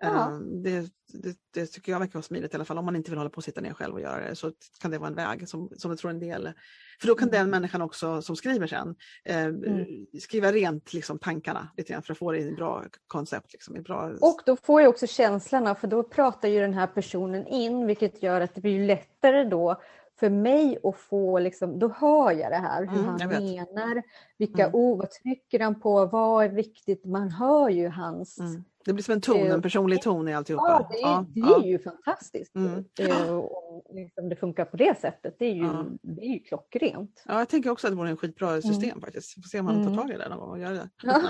[0.00, 0.30] Ja.
[0.30, 0.80] Ehm, det,
[1.12, 2.78] det, det, tycker jag verkar vara smidigt i alla fall.
[2.78, 4.90] Om man inte vill hålla på och sitta ner själv och göra det så kan
[4.90, 6.52] det vara en väg som, som jag tror en del
[7.00, 7.40] för då kan mm.
[7.40, 8.94] den människan också som skriver sen
[9.24, 9.86] eh, mm.
[10.20, 13.52] skriva rent liksom, tankarna lite grann för att få det i ett bra koncept.
[13.52, 14.12] Liksom, i bra...
[14.20, 18.22] Och då får jag också känslorna för då pratar ju den här personen in vilket
[18.22, 19.82] gör att det blir lättare då
[20.20, 24.02] för mig att få, liksom, då hör jag det här, hur mm, han menar,
[24.38, 24.74] vilka mm.
[24.74, 28.64] ord, vad trycker han på, vad är viktigt, man hör ju hans mm.
[28.84, 30.68] Det blir som en ton, en eh, personlig ton i alltihopa.
[30.68, 31.62] Ja, det, ja, det ja.
[31.62, 32.56] är ju fantastiskt.
[32.56, 32.84] Mm.
[32.96, 35.86] Det, om liksom det funkar på det sättet, det är ju, ja.
[36.02, 37.22] det är ju klockrent.
[37.26, 39.00] Ja, jag tänker också att det vore en skitbra system mm.
[39.00, 39.34] faktiskt.
[39.34, 39.86] Får se om mm.
[39.86, 40.88] tar tag i det någon gång och gör det.
[41.02, 41.22] Ja.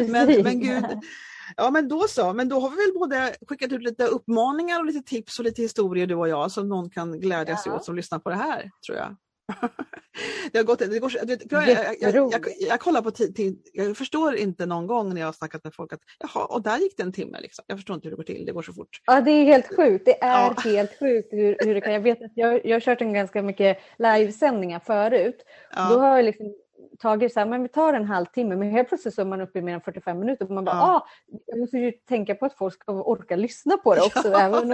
[0.08, 0.84] men, men gud,
[1.56, 4.84] Ja men då så, men då har vi väl både skickat ut lite uppmaningar och
[4.84, 7.74] lite tips och lite historier du och jag som någon kan glädjas ja.
[7.74, 9.16] åt som lyssnar på det här tror jag.
[10.52, 11.30] det har gått, det går, jag,
[12.00, 15.64] jag, jag, jag, kollar på tid, jag förstår inte någon gång när jag har snackat
[15.64, 17.40] med folk att jaha, och där gick det en timme.
[17.40, 17.64] Liksom.
[17.68, 19.00] Jag förstår inte hur det går till, det går så fort.
[19.06, 20.04] Ja, det är helt sjukt.
[20.04, 20.54] Det är ja.
[20.64, 21.92] helt sjukt hur, hur det kan.
[21.92, 25.42] Jag vet att jag, jag har kört en ganska mycket livesändningar förut.
[25.72, 25.88] Ja.
[25.88, 26.54] Då har jag liksom
[27.02, 29.62] så här, men vi tar en halvtimme, men helt plötsligt så är man uppe i
[29.62, 30.44] mer än 45 minuter.
[30.44, 30.82] Och man bara, ja.
[30.82, 31.06] ah,
[31.46, 34.20] jag måste ju tänka på att folk ska orka lyssna på det också.
[34.30, 34.70] Ja, även om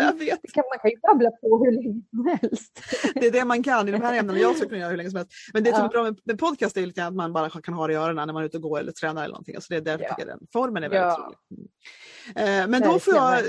[0.54, 2.80] kan, man kan ju babbla på hur länge som helst.
[3.14, 4.38] Det är det man kan i de här ämnena.
[4.38, 5.32] Jag skulle kunna göra hur länge som helst.
[5.54, 7.86] Men det som är bra med, med podcast är lite att man bara kan ha
[7.86, 9.60] det i öronen när man är ute och går eller tränar eller någonting.
[9.60, 10.24] Så det är därför ja.
[10.24, 11.38] den formen är väldigt rolig.
[11.50, 12.62] Mm.
[12.62, 13.42] Eh, men då, får jag,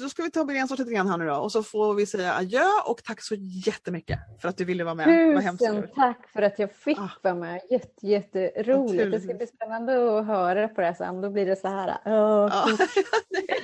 [0.00, 2.06] då ska vi ta begränsa oss lite grann här nu då och så får vi
[2.06, 3.34] säga adjö och tack så
[3.66, 5.58] jättemycket för att du ville vara med.
[5.58, 7.10] Tusen tack för att jag fick ah.
[7.22, 7.60] vara med.
[7.70, 8.19] Jätte, jätte
[8.62, 9.10] roligt.
[9.10, 11.20] Det ska bli spännande att höra på det sen.
[11.20, 11.88] Då blir det så här.
[11.88, 12.66] Oh, ja.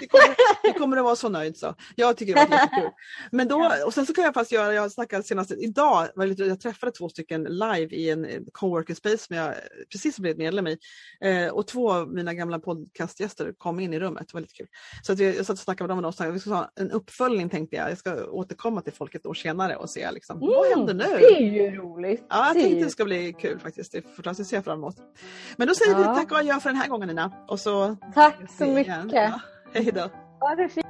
[0.00, 1.74] det, kommer, det kommer att vara så nöjd så.
[1.96, 2.90] Jag tycker det var jättekul.
[3.30, 6.92] Men då, och sen så kan jag faktiskt göra, jag snackade senast idag, jag träffade
[6.92, 9.54] två stycken live i en coworker space som jag
[9.92, 10.78] precis blivit medlem i.
[11.20, 14.68] Eh, och två av mina gamla podcastgäster kom in i rummet, det var lite kul.
[15.02, 17.48] Så att jag, jag satt och snackade med dem och vi ska ha en uppföljning
[17.48, 17.90] tänkte jag.
[17.90, 21.04] Jag ska återkomma till folk ett år senare och se liksom, mm, vad händer nu?
[21.04, 22.26] Det är ju roligt.
[22.28, 23.92] Ja, jag tänkte det ska bli kul faktiskt.
[23.92, 24.02] Det
[24.46, 24.96] får jag se fram emot.
[25.56, 25.98] Men då säger ja.
[25.98, 27.32] vi tack och adjö för den här gången Nina.
[27.48, 29.12] Och så tack så mycket.
[29.12, 29.40] Ja,
[29.72, 30.10] hej då.
[30.40, 30.86] Ha det fint.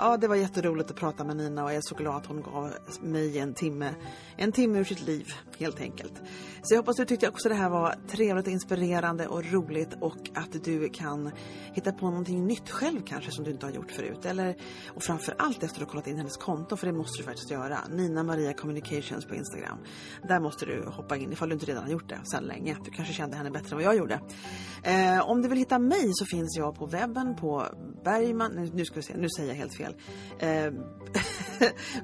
[0.00, 2.42] Ja, det var jätteroligt att prata med Nina och jag är så glad att hon
[2.42, 3.94] gav mig en timme,
[4.36, 5.26] en timme ur sitt liv
[5.58, 6.12] helt enkelt.
[6.62, 10.64] Så jag hoppas du tyckte också det här var trevligt, inspirerande och roligt och att
[10.64, 11.30] du kan
[11.72, 14.24] hitta på någonting nytt själv kanske som du inte har gjort förut.
[14.24, 14.56] Eller,
[14.88, 17.50] och framför allt efter att ha kollat in hennes konto, för det måste du faktiskt
[17.50, 17.78] göra.
[17.90, 19.78] Nina Maria Communications på Instagram.
[20.28, 22.76] Där måste du hoppa in ifall du inte redan har gjort det sedan länge.
[22.84, 24.20] Du kanske kände henne bättre än vad jag gjorde.
[24.82, 27.66] Eh, om du vill hitta mig så finns jag på webben på
[28.04, 29.87] Bergman, nu ska vi se, nu säger jag helt fel.
[30.38, 30.72] Eh,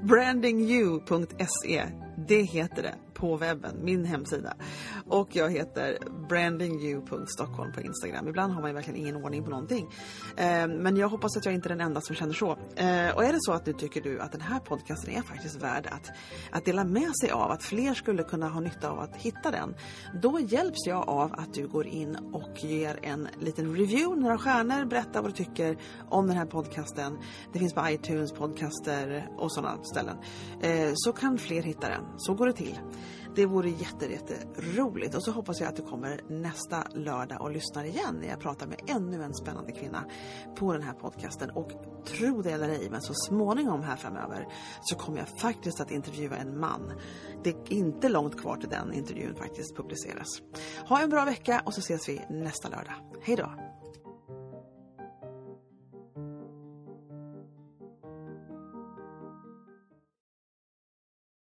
[0.03, 1.82] brandingyou.se,
[2.28, 2.95] det heter det
[3.25, 4.55] på webben, min hemsida.
[5.07, 5.99] Och jag heter
[6.29, 8.29] brandingyou.stockholm på Instagram.
[8.29, 9.91] Ibland har man ju verkligen ingen ordning på någonting.
[10.37, 12.59] Ehm, men jag hoppas att jag inte är den enda som känner så.
[12.77, 15.62] Ehm, och är det så att du tycker du att den här podcasten är faktiskt
[15.62, 16.11] värd att,
[16.53, 19.75] att dela med sig av, att fler skulle kunna ha nytta av att hitta den.
[20.22, 24.85] Då hjälps jag av att du går in och ger en liten review, några stjärnor,
[24.85, 27.18] berättar vad du tycker om den här podcasten.
[27.53, 30.16] Det finns på iTunes, podcaster och sådana ställen.
[30.62, 32.05] Ehm, så kan fler hitta den.
[32.16, 32.79] Så går det till.
[33.35, 37.51] Det vore jätte, jätte roligt och så hoppas jag att du kommer nästa lördag och
[37.51, 40.05] lyssnar igen när jag pratar med ännu en spännande kvinna
[40.57, 41.51] på den här podcasten.
[41.51, 41.70] Och
[42.07, 44.49] tro det eller ej, men så småningom här framöver
[44.82, 46.93] så kommer jag faktiskt att intervjua en man.
[47.45, 50.28] Det är inte långt kvar till den intervjun faktiskt publiceras.
[50.89, 52.95] Ha en bra vecka och så ses vi nästa lördag.
[53.22, 53.74] Hej då!